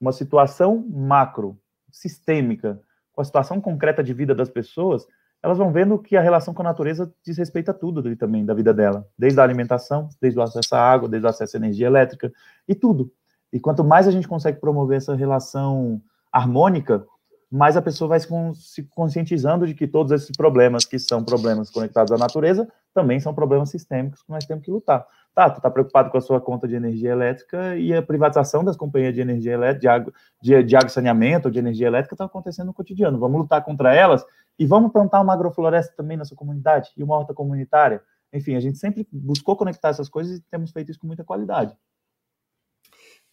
[0.00, 1.58] uma situação macro,
[1.90, 2.80] sistêmica,
[3.12, 5.06] com a situação concreta de vida das pessoas,
[5.42, 8.44] elas vão vendo que a relação com a natureza diz respeito a tudo ali também
[8.44, 11.60] da vida dela, desde a alimentação, desde o acesso à água, desde o acesso à
[11.60, 12.32] energia elétrica
[12.66, 13.12] e tudo.
[13.52, 16.00] E quanto mais a gente consegue promover essa relação
[16.32, 17.06] harmônica,
[17.50, 22.10] mais a pessoa vai se conscientizando de que todos esses problemas que são problemas conectados
[22.10, 25.06] à natureza também são problemas sistêmicos que nós temos que lutar.
[25.34, 28.76] Tá, tu tá preocupado com a sua conta de energia elétrica e a privatização das
[28.76, 32.68] companhias de energia elétrica, de água, de, de água saneamento, de energia elétrica, está acontecendo
[32.68, 33.18] no cotidiano.
[33.18, 34.24] Vamos lutar contra elas
[34.56, 38.00] e vamos plantar uma agrofloresta também na sua comunidade e uma horta comunitária.
[38.32, 41.76] Enfim, a gente sempre buscou conectar essas coisas e temos feito isso com muita qualidade.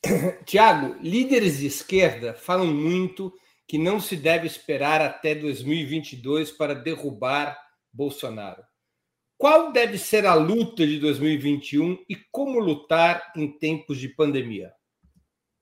[0.45, 3.31] Tiago, líderes de esquerda falam muito
[3.67, 7.57] que não se deve esperar até 2022 para derrubar
[7.93, 8.70] Bolsonaro.
[9.41, 14.71] Qual deve ser a luta de 2021 e como lutar em tempos de pandemia?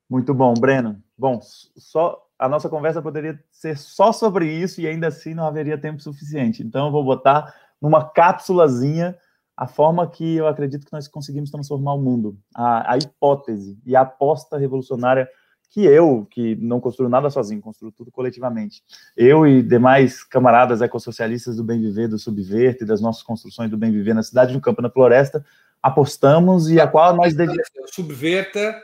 [0.09, 1.01] Muito bom, Breno.
[1.17, 1.39] Bom,
[1.77, 6.01] só a nossa conversa poderia ser só sobre isso e ainda assim não haveria tempo
[6.01, 6.61] suficiente.
[6.61, 9.17] Então, eu vou botar numa cápsulazinha
[9.55, 13.95] a forma que eu acredito que nós conseguimos transformar o mundo, a, a hipótese e
[13.95, 15.25] a aposta revolucionária
[15.69, 18.81] que eu, que não construo nada sozinho, construo tudo coletivamente.
[19.15, 23.91] Eu e demais camaradas ecossocialistas do Bem Viver, do Subverte, das nossas construções do Bem
[23.91, 25.45] Viver na cidade, no campo, na floresta,
[25.81, 27.67] apostamos e a qual nós devemos...
[27.93, 28.75] Subverta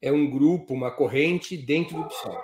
[0.00, 2.38] é um grupo, uma corrente dentro do PSOL.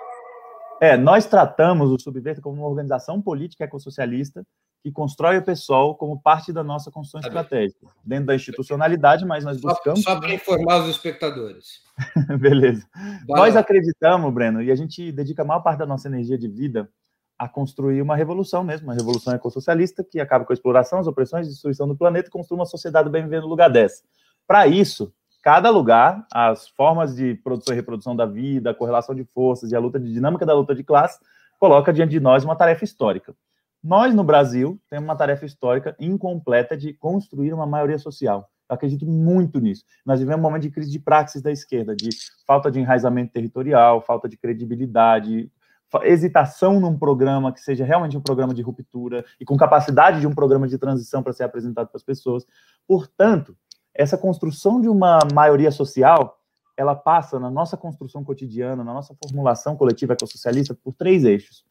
[0.81, 4.45] É, nós tratamos o Subverta como uma organização política ecossocialista
[4.85, 9.59] que constrói o PSOL como parte da nossa construção estratégica, dentro da institucionalidade, mas nós
[9.59, 10.03] buscamos.
[10.03, 11.81] Só, só para informar os espectadores.
[12.39, 12.87] Beleza.
[13.27, 16.87] Nós acreditamos, Breno, e a gente dedica a maior parte da nossa energia de vida
[17.35, 21.47] a construir uma revolução mesmo, uma revolução ecossocialista que acaba com a exploração, as opressões,
[21.47, 24.03] a destruição do planeta e construa uma sociedade bem vivendo no lugar dessa.
[24.45, 25.11] Para isso,
[25.41, 29.75] cada lugar, as formas de produção e reprodução da vida, a correlação de forças e
[29.75, 31.17] a luta de dinâmica da luta de classe,
[31.59, 33.33] coloca diante de nós uma tarefa histórica.
[33.85, 38.49] Nós, no Brasil, temos uma tarefa histórica incompleta de construir uma maioria social.
[38.67, 39.83] Eu acredito muito nisso.
[40.03, 42.09] Nós vivemos um momento de crise de praxis da esquerda, de
[42.47, 45.51] falta de enraizamento territorial, falta de credibilidade,
[46.01, 50.33] hesitação num programa que seja realmente um programa de ruptura e com capacidade de um
[50.33, 52.43] programa de transição para ser apresentado para as pessoas.
[52.87, 53.55] Portanto,
[53.93, 56.39] essa construção de uma maioria social,
[56.75, 61.63] ela passa na nossa construção cotidiana, na nossa formulação coletiva ecossocialista, por três eixos.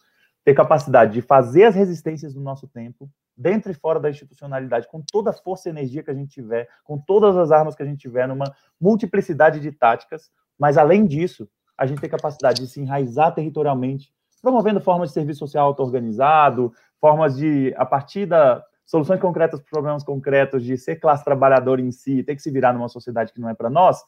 [0.45, 5.03] Ter capacidade de fazer as resistências do nosso tempo, dentro e fora da institucionalidade, com
[5.03, 7.87] toda a força e energia que a gente tiver, com todas as armas que a
[7.87, 12.81] gente tiver, numa multiplicidade de táticas, mas além disso, a gente tem capacidade de se
[12.81, 19.61] enraizar territorialmente, promovendo formas de serviço social auto-organizado, formas de, a partir da, soluções concretas
[19.61, 23.33] para problemas concretos de ser classe trabalhadora em si, ter que se virar numa sociedade
[23.33, 24.03] que não é para nós,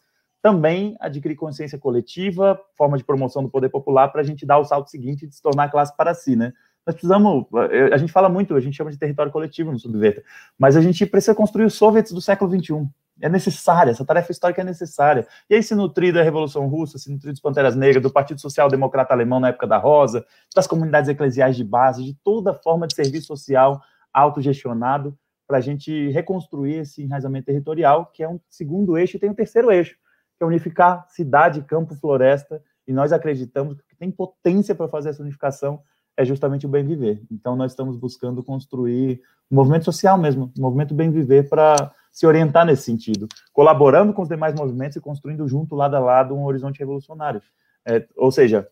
[0.47, 4.65] também adquirir consciência coletiva, forma de promoção do poder popular para a gente dar o
[4.65, 6.53] salto seguinte de se tornar classe para si, né?
[6.87, 10.23] Nós precisamos, eh, a gente fala muito, a gente chama de território coletivo no Subverta,
[10.57, 12.89] mas a gente precisa construir os soviets do século XXI.
[13.21, 15.27] É necessária, essa tarefa histórica é necessária.
[15.51, 18.69] E aí se nutrir da Revolução Russa, se nutrir dos Panteras Negras, do Partido Social
[18.69, 20.25] Democrata Alemão na época da Rosa,
[20.55, 23.83] das comunidades eclesiais de base, de toda forma de serviço social
[24.15, 29.29] autogestionado para a gente reconstruir esse enraizamento territorial, que é um segundo eixo, e tem
[29.29, 29.97] um terceiro eixo,
[30.37, 35.23] que é unificar cidade, campo, floresta, e nós acreditamos que tem potência para fazer essa
[35.23, 35.81] unificação
[36.17, 37.23] é justamente o bem viver.
[37.31, 39.21] Então, nós estamos buscando construir
[39.51, 44.23] um movimento social mesmo, um movimento bem viver para se orientar nesse sentido, colaborando com
[44.23, 47.43] os demais movimentos e construindo junto, lado a lado, um horizonte revolucionário.
[47.87, 48.67] É, ou seja,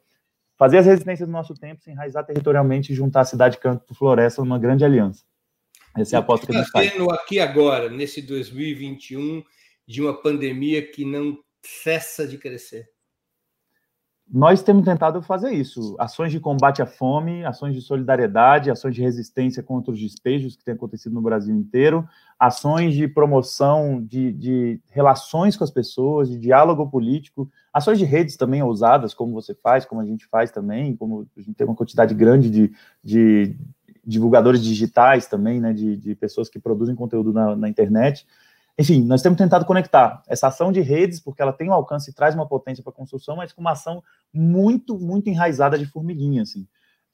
[0.57, 4.43] fazer as resistências do nosso tempo, se enraizar territorialmente e juntar a cidade campo floresta
[4.43, 5.23] numa grande aliança.
[5.97, 6.91] Essa é a aposta que a gente faz.
[6.91, 9.45] vendo aqui agora, nesse 2021,
[9.87, 12.89] de uma pandemia que não cessa de crescer?
[14.31, 15.95] Nós temos tentado fazer isso.
[15.99, 20.65] Ações de combate à fome, ações de solidariedade, ações de resistência contra os despejos que
[20.65, 22.09] têm acontecido no Brasil inteiro,
[22.39, 28.37] ações de promoção de, de relações com as pessoas, de diálogo político, ações de redes
[28.37, 31.77] também ousadas, como você faz, como a gente faz também, como a gente tem uma
[31.77, 32.73] quantidade grande de,
[33.05, 33.57] de
[34.05, 38.27] divulgadores digitais também, né, de, de pessoas que produzem conteúdo na, na internet.
[38.79, 42.15] Enfim, nós temos tentado conectar essa ação de redes, porque ela tem um alcance e
[42.15, 44.03] traz uma potência para a construção, mas com uma ação
[44.33, 46.67] muito, muito enraizada de formiguinha, assim.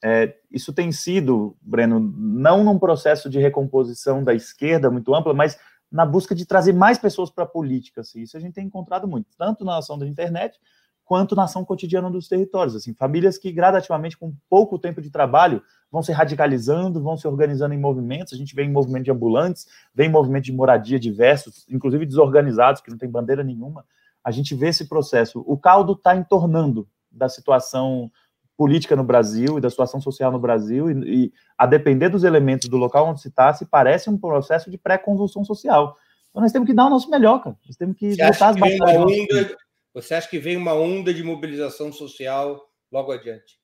[0.03, 5.59] É, isso tem sido, Breno, não num processo de recomposição da esquerda muito ampla, mas
[5.91, 8.01] na busca de trazer mais pessoas para a política.
[8.01, 8.21] Assim.
[8.21, 10.59] Isso a gente tem encontrado muito, tanto na ação da internet,
[11.03, 12.75] quanto na ação cotidiana dos territórios.
[12.75, 15.61] Assim, famílias que gradativamente, com pouco tempo de trabalho,
[15.91, 18.33] vão se radicalizando, vão se organizando em movimentos.
[18.33, 22.81] A gente vê em movimento de ambulantes, vê em movimento de moradia diversos, inclusive desorganizados,
[22.81, 23.85] que não tem bandeira nenhuma.
[24.23, 25.43] A gente vê esse processo.
[25.45, 28.09] O caldo está entornando da situação
[28.55, 32.69] política no Brasil e da situação social no Brasil, e, e, a depender dos elementos
[32.69, 35.97] do local onde se está, se parece um processo de pré-convulsão social.
[36.29, 37.57] Então nós temos que dar o nosso melhor, cara.
[37.65, 39.55] Nós temos que Você lutar as batalhas.
[39.93, 42.61] Você acha que vem uma onda de mobilização social
[42.91, 43.60] logo adiante?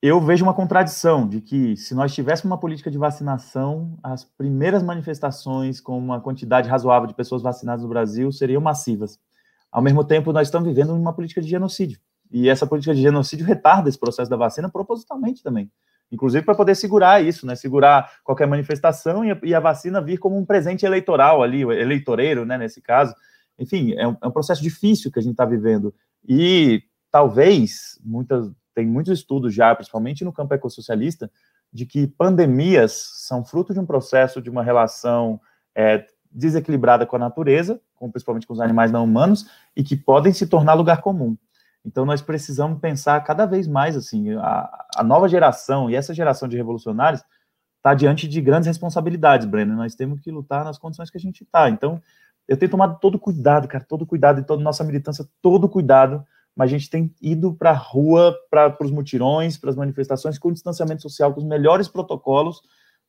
[0.00, 4.80] Eu vejo uma contradição de que, se nós tivéssemos uma política de vacinação, as primeiras
[4.80, 9.18] manifestações com uma quantidade razoável de pessoas vacinadas no Brasil seriam massivas.
[9.72, 11.98] Ao mesmo tempo, nós estamos vivendo uma política de genocídio.
[12.30, 15.68] E essa política de genocídio retarda esse processo da vacina propositalmente também.
[16.12, 17.56] Inclusive para poder segurar isso, né?
[17.56, 22.46] Segurar qualquer manifestação e a, e a, vacina vir como um presente eleitoral ali, eleitoreiro,
[22.46, 22.56] né?
[22.56, 23.12] Nesse caso.
[23.58, 25.92] Enfim, é um, é um processo difícil que a gente está vivendo.
[26.26, 31.28] E talvez, muitas, tem muitos estudos já, principalmente no campo ecossocialista,
[31.72, 32.92] de que pandemias
[33.26, 35.40] são fruto de um processo de uma relação
[35.74, 40.32] é, desequilibrada com a natureza, com, principalmente com os animais não humanos, e que podem
[40.32, 41.36] se tornar lugar comum.
[41.84, 46.46] Então nós precisamos pensar cada vez mais assim, a, a nova geração e essa geração
[46.48, 47.24] de revolucionários
[47.78, 49.74] está diante de grandes responsabilidades, Breno.
[49.74, 51.68] Nós temos que lutar nas condições que a gente está.
[51.68, 52.00] Então
[52.46, 56.24] eu tenho tomado todo cuidado, cara, todo cuidado, e toda nossa militância, todo cuidado,
[56.58, 60.52] mas a gente tem ido para a rua, para os mutirões, para as manifestações, com
[60.52, 62.60] distanciamento social, com os melhores protocolos,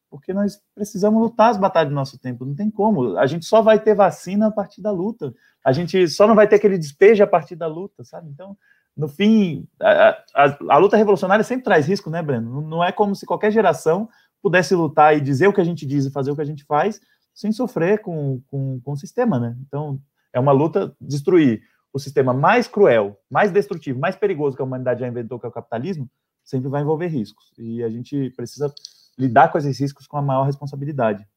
[0.07, 3.17] porque nós precisamos lutar as batalhas do nosso tempo, não tem como.
[3.17, 5.33] A gente só vai ter vacina a partir da luta,
[5.65, 8.29] a gente só não vai ter aquele despejo a partir da luta, sabe?
[8.29, 8.55] Então,
[8.95, 12.61] no fim, a, a, a luta revolucionária sempre traz risco, né, Breno?
[12.61, 14.07] Não é como se qualquer geração
[14.43, 16.63] pudesse lutar e dizer o que a gente diz e fazer o que a gente
[16.65, 17.01] faz,
[17.33, 19.57] sem sofrer com, com, com o sistema, né?
[19.65, 19.99] Então,
[20.31, 25.01] é uma luta destruir o sistema mais cruel, mais destrutivo, mais perigoso que a humanidade
[25.01, 26.09] já inventou, que é o capitalismo,
[26.43, 27.51] sempre vai envolver riscos.
[27.57, 28.73] E a gente precisa
[29.17, 31.27] lidar com esses riscos com a maior responsabilidade.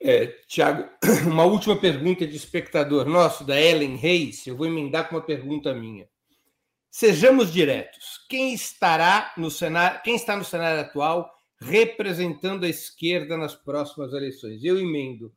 [0.00, 0.88] É, Tiago,
[1.26, 4.46] uma última pergunta de espectador nosso, da Ellen Reis.
[4.46, 6.06] Eu vou emendar com uma pergunta minha.
[6.90, 8.24] Sejamos diretos.
[8.28, 14.62] Quem estará no cenário, quem está no cenário atual representando a esquerda nas próximas eleições.
[14.62, 15.32] Eu emendo.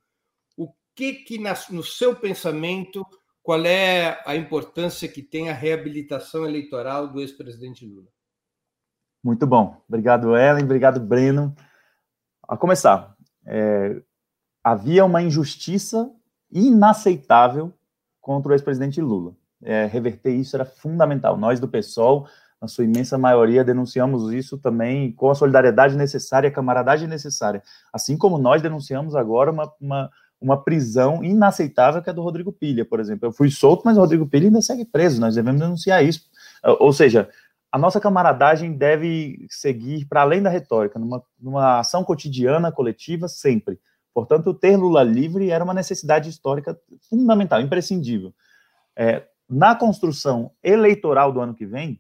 [0.58, 1.38] O que, que
[1.70, 3.06] no seu pensamento,
[3.50, 8.06] qual é a importância que tem a reabilitação eleitoral do ex-presidente Lula?
[9.24, 9.76] Muito bom.
[9.88, 10.66] Obrigado, Ellen.
[10.66, 11.56] Obrigado, Breno.
[12.48, 14.04] A começar, é,
[14.64, 16.14] havia uma injustiça
[16.52, 17.74] inaceitável
[18.22, 19.36] contra o ex-presidente Lula.
[19.64, 21.36] É, reverter isso era fundamental.
[21.36, 22.28] Nós do PSOL
[22.62, 27.64] na sua imensa maioria, denunciamos isso também com a solidariedade necessária, a camaradagem necessária.
[27.92, 30.12] Assim como nós denunciamos agora uma, uma,
[30.42, 33.28] uma prisão inaceitável que é do Rodrigo Pilha, por exemplo.
[33.28, 36.30] Eu fui solto, mas o Rodrigo Pilha ainda segue preso, nós devemos denunciar isso.
[36.80, 37.30] Ou seja,
[37.72, 43.80] a nossa camaradagem deve seguir para além da retórica, numa, numa ação cotidiana, coletiva, sempre.
[44.14, 46.80] Portanto, ter Lula livre era uma necessidade histórica
[47.10, 48.34] fundamental, imprescindível.
[48.96, 52.00] É, na construção eleitoral do ano que vem,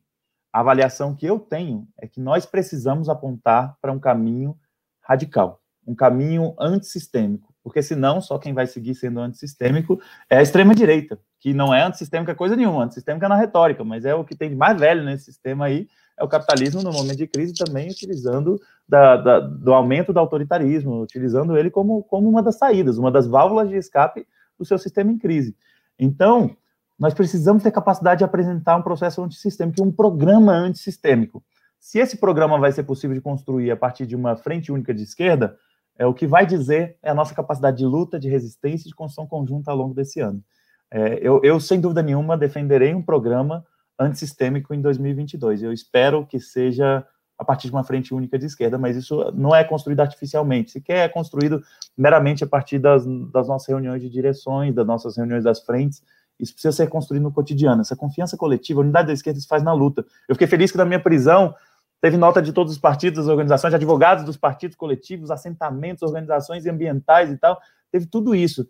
[0.51, 4.57] a avaliação que eu tenho é que nós precisamos apontar para um caminho
[5.01, 9.99] radical, um caminho antissistêmico, porque senão só quem vai seguir sendo antissistêmico
[10.29, 14.23] é a extrema-direita, que não é antissistêmica coisa nenhuma, antissistêmica na retórica, mas é o
[14.23, 15.87] que tem de mais velho nesse sistema aí,
[16.17, 21.01] é o capitalismo no momento de crise também utilizando da, da, do aumento do autoritarismo,
[21.01, 25.11] utilizando ele como, como uma das saídas, uma das válvulas de escape do seu sistema
[25.11, 25.55] em crise.
[25.97, 26.55] Então,
[26.97, 31.41] nós precisamos ter capacidade de apresentar um processo antissistêmico, um programa antissistêmico.
[31.79, 35.03] Se esse programa vai ser possível de construir a partir de uma frente única de
[35.03, 35.57] esquerda,
[35.99, 38.95] é o que vai dizer é a nossa capacidade de luta, de resistência e de
[38.95, 40.41] construção conjunta ao longo desse ano.
[40.89, 43.65] É, eu, eu, sem dúvida nenhuma, defenderei um programa
[43.99, 45.61] antissistêmico em 2022.
[45.61, 47.05] Eu espero que seja
[47.37, 51.05] a partir de uma frente única de esquerda, mas isso não é construído artificialmente, sequer
[51.05, 51.61] é construído
[51.97, 56.01] meramente a partir das, das nossas reuniões de direções, das nossas reuniões das frentes,
[56.39, 57.81] isso precisa ser construído no cotidiano.
[57.81, 60.05] Essa confiança coletiva, a unidade da esquerda se faz na luta.
[60.27, 61.53] Eu fiquei feliz que na minha prisão
[62.01, 67.37] teve nota de todos os partidos, organizações, advogados dos partidos coletivos, assentamentos, organizações ambientais e
[67.37, 67.59] tal.
[67.91, 68.69] Teve tudo isso.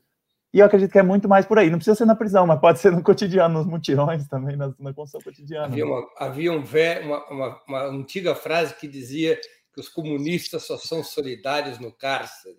[0.53, 1.69] E eu acredito que é muito mais por aí.
[1.69, 4.93] Não precisa ser na prisão, mas pode ser no cotidiano, nos mutirões também, na, na
[4.93, 5.67] construção cotidiana.
[5.67, 6.63] Havia, uma, havia um
[7.05, 9.39] uma, uma, uma, antiga frase que dizia
[9.73, 12.57] que os comunistas só são solidários no cárcere.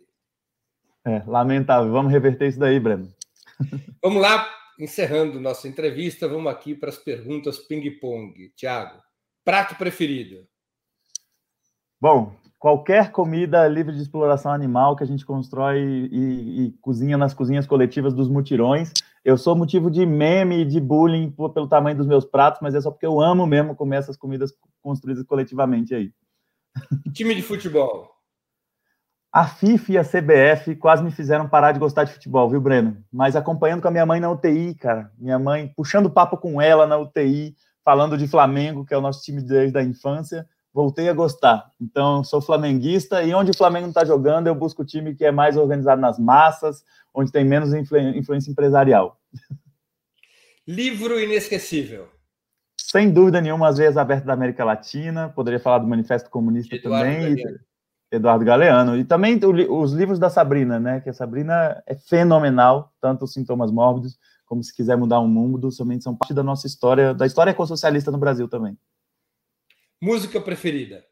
[1.04, 1.90] É, lamentável.
[1.90, 3.12] Vamos reverter isso daí, Breno.
[4.00, 4.48] Vamos lá,
[4.78, 8.50] encerrando nossa entrevista, vamos aqui para as perguntas ping-pong.
[8.56, 8.98] Tiago,
[9.44, 10.46] prato preferido?
[12.00, 17.34] Bom, qualquer comida livre de exploração animal que a gente constrói e, e, cozinha nas
[17.34, 18.90] cozinhas coletivas dos mutirões.
[19.22, 22.80] Eu sou motivo de meme e de bullying pelo tamanho dos meus pratos, mas é
[22.80, 26.10] só porque eu amo mesmo comer essas comidas construídas coletivamente aí.
[27.12, 28.10] Time de futebol.
[29.30, 32.96] A FIFA e a CBF quase me fizeram parar de gostar de futebol, viu, Breno?
[33.12, 35.12] Mas acompanhando com a minha mãe na UTI, cara.
[35.18, 39.22] Minha mãe puxando papo com ela na UTI, falando de Flamengo, que é o nosso
[39.22, 41.70] time desde a infância voltei a gostar.
[41.80, 45.24] Então, sou flamenguista e onde o Flamengo não está jogando, eu busco o time que
[45.24, 49.18] é mais organizado nas massas, onde tem menos influ influência empresarial.
[50.66, 52.08] Livro inesquecível.
[52.78, 55.28] Sem dúvida nenhuma, às vezes aberto da América Latina.
[55.28, 57.36] Poderia falar do Manifesto Comunista Eduardo também.
[57.36, 57.60] Galeano.
[58.12, 58.96] Eduardo Galeano.
[58.96, 61.00] E também os livros da Sabrina, né?
[61.00, 65.70] Que a Sabrina é fenomenal, tanto os sintomas mórbidos, como se quiser mudar o mundo,
[65.70, 68.76] somente são parte da nossa história, da história ecossocialista no Brasil também.
[70.00, 71.04] Música preferida?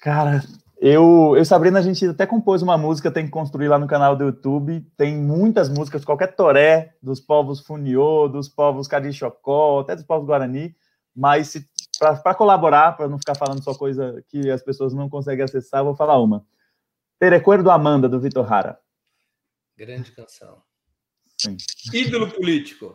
[0.00, 0.42] Cara,
[0.78, 4.16] eu, eu Sabrina, a gente até compôs uma música, tem que construir lá no canal
[4.16, 4.80] do YouTube.
[4.96, 10.76] Tem muitas músicas, qualquer toré dos povos Funiô, dos povos Carixocó, até dos povos Guarani.
[11.14, 11.54] Mas
[11.98, 15.86] para colaborar, para não ficar falando só coisa que as pessoas não conseguem acessar, eu
[15.86, 16.44] vou falar uma.
[17.18, 18.78] Terecuerdo Amanda, do Vitor Hara.
[19.76, 20.62] Grande canção.
[21.40, 21.56] Sim.
[21.92, 22.94] Ídolo político.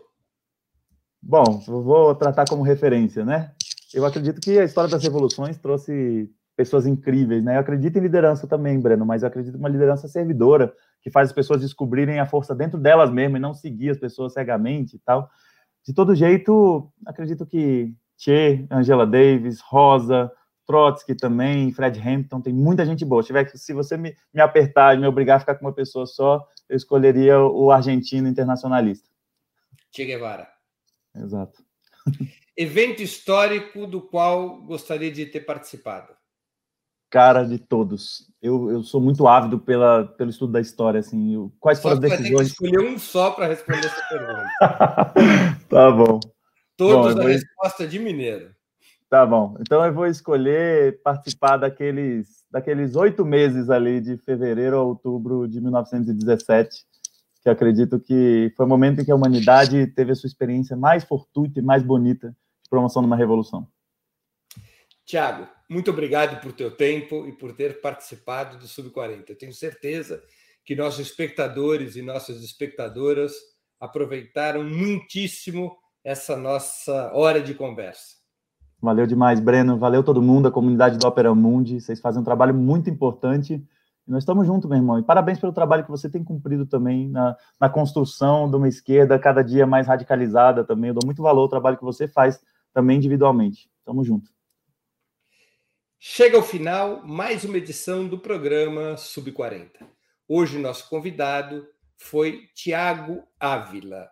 [1.21, 3.55] Bom, vou tratar como referência, né?
[3.93, 7.55] Eu acredito que a história das revoluções trouxe pessoas incríveis, né?
[7.55, 11.29] Eu acredito em liderança também, Breno, mas eu acredito em uma liderança servidora, que faz
[11.29, 14.99] as pessoas descobrirem a força dentro delas mesmas e não seguir as pessoas cegamente e
[14.99, 15.29] tal.
[15.85, 20.31] De todo jeito, acredito que Che, Angela Davis, Rosa,
[20.67, 23.23] Trotsky também, Fred Hampton, tem muita gente boa.
[23.23, 26.05] Se, tiver, se você me, me apertar e me obrigar a ficar com uma pessoa
[26.05, 29.09] só, eu escolheria o argentino internacionalista.
[29.91, 30.47] Che Guevara.
[31.15, 31.63] Exato.
[32.57, 36.13] Evento histórico do qual gostaria de ter participado?
[37.09, 38.31] Cara, de todos.
[38.41, 40.99] Eu, eu sou muito ávido pela, pelo estudo da história.
[40.99, 42.47] Assim, eu, quais só foram as decisões?
[42.47, 44.47] Escolher um só para responder essa pergunta.
[45.69, 46.19] tá bom.
[46.77, 47.31] Todos bom, a vou...
[47.31, 48.55] resposta de mineiro.
[49.09, 49.57] Tá bom.
[49.59, 55.59] Então eu vou escolher participar daqueles daqueles oito meses ali de fevereiro a outubro de
[55.59, 56.85] 1917
[57.41, 61.03] que acredito que foi o momento em que a humanidade teve a sua experiência mais
[61.03, 62.29] fortuita e mais bonita
[62.63, 63.67] de promoção de uma revolução.
[65.05, 69.35] Tiago, muito obrigado por teu tempo e por ter participado do Sub-40.
[69.37, 70.21] Tenho certeza
[70.63, 73.33] que nossos espectadores e nossas espectadoras
[73.79, 78.21] aproveitaram muitíssimo essa nossa hora de conversa.
[78.79, 79.77] Valeu demais, Breno.
[79.77, 81.81] Valeu todo mundo, a comunidade do Opera Mundi.
[81.81, 83.63] Vocês fazem um trabalho muito importante
[84.11, 84.99] nós estamos juntos, meu irmão.
[84.99, 89.17] E parabéns pelo trabalho que você tem cumprido também na, na construção de uma esquerda
[89.17, 90.89] cada dia mais radicalizada também.
[90.89, 92.39] Eu dou muito valor ao trabalho que você faz
[92.73, 93.69] também individualmente.
[93.85, 94.29] Tamo junto.
[95.97, 99.69] Chega ao final mais uma edição do programa Sub40.
[100.27, 104.09] Hoje nosso convidado foi Tiago Ávila,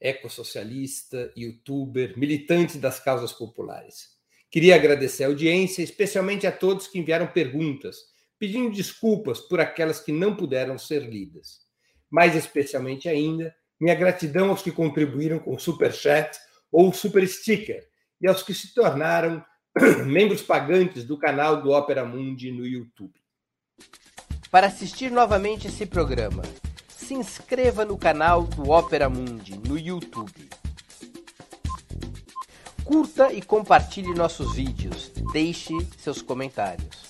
[0.00, 4.18] ecossocialista, youtuber, militante das causas populares.
[4.50, 8.09] Queria agradecer a audiência, especialmente a todos que enviaram perguntas
[8.40, 11.60] pedindo desculpas por aquelas que não puderam ser lidas.
[12.10, 16.38] Mais especialmente ainda, minha gratidão aos que contribuíram com super chat
[16.72, 17.86] ou super sticker
[18.18, 19.44] e aos que se tornaram
[20.06, 23.20] membros pagantes do canal do Opera Mundi no YouTube.
[24.50, 26.42] Para assistir novamente esse programa,
[26.88, 30.48] se inscreva no canal do Opera Mundi no YouTube.
[32.84, 35.12] Curta e compartilhe nossos vídeos.
[35.32, 37.09] Deixe seus comentários.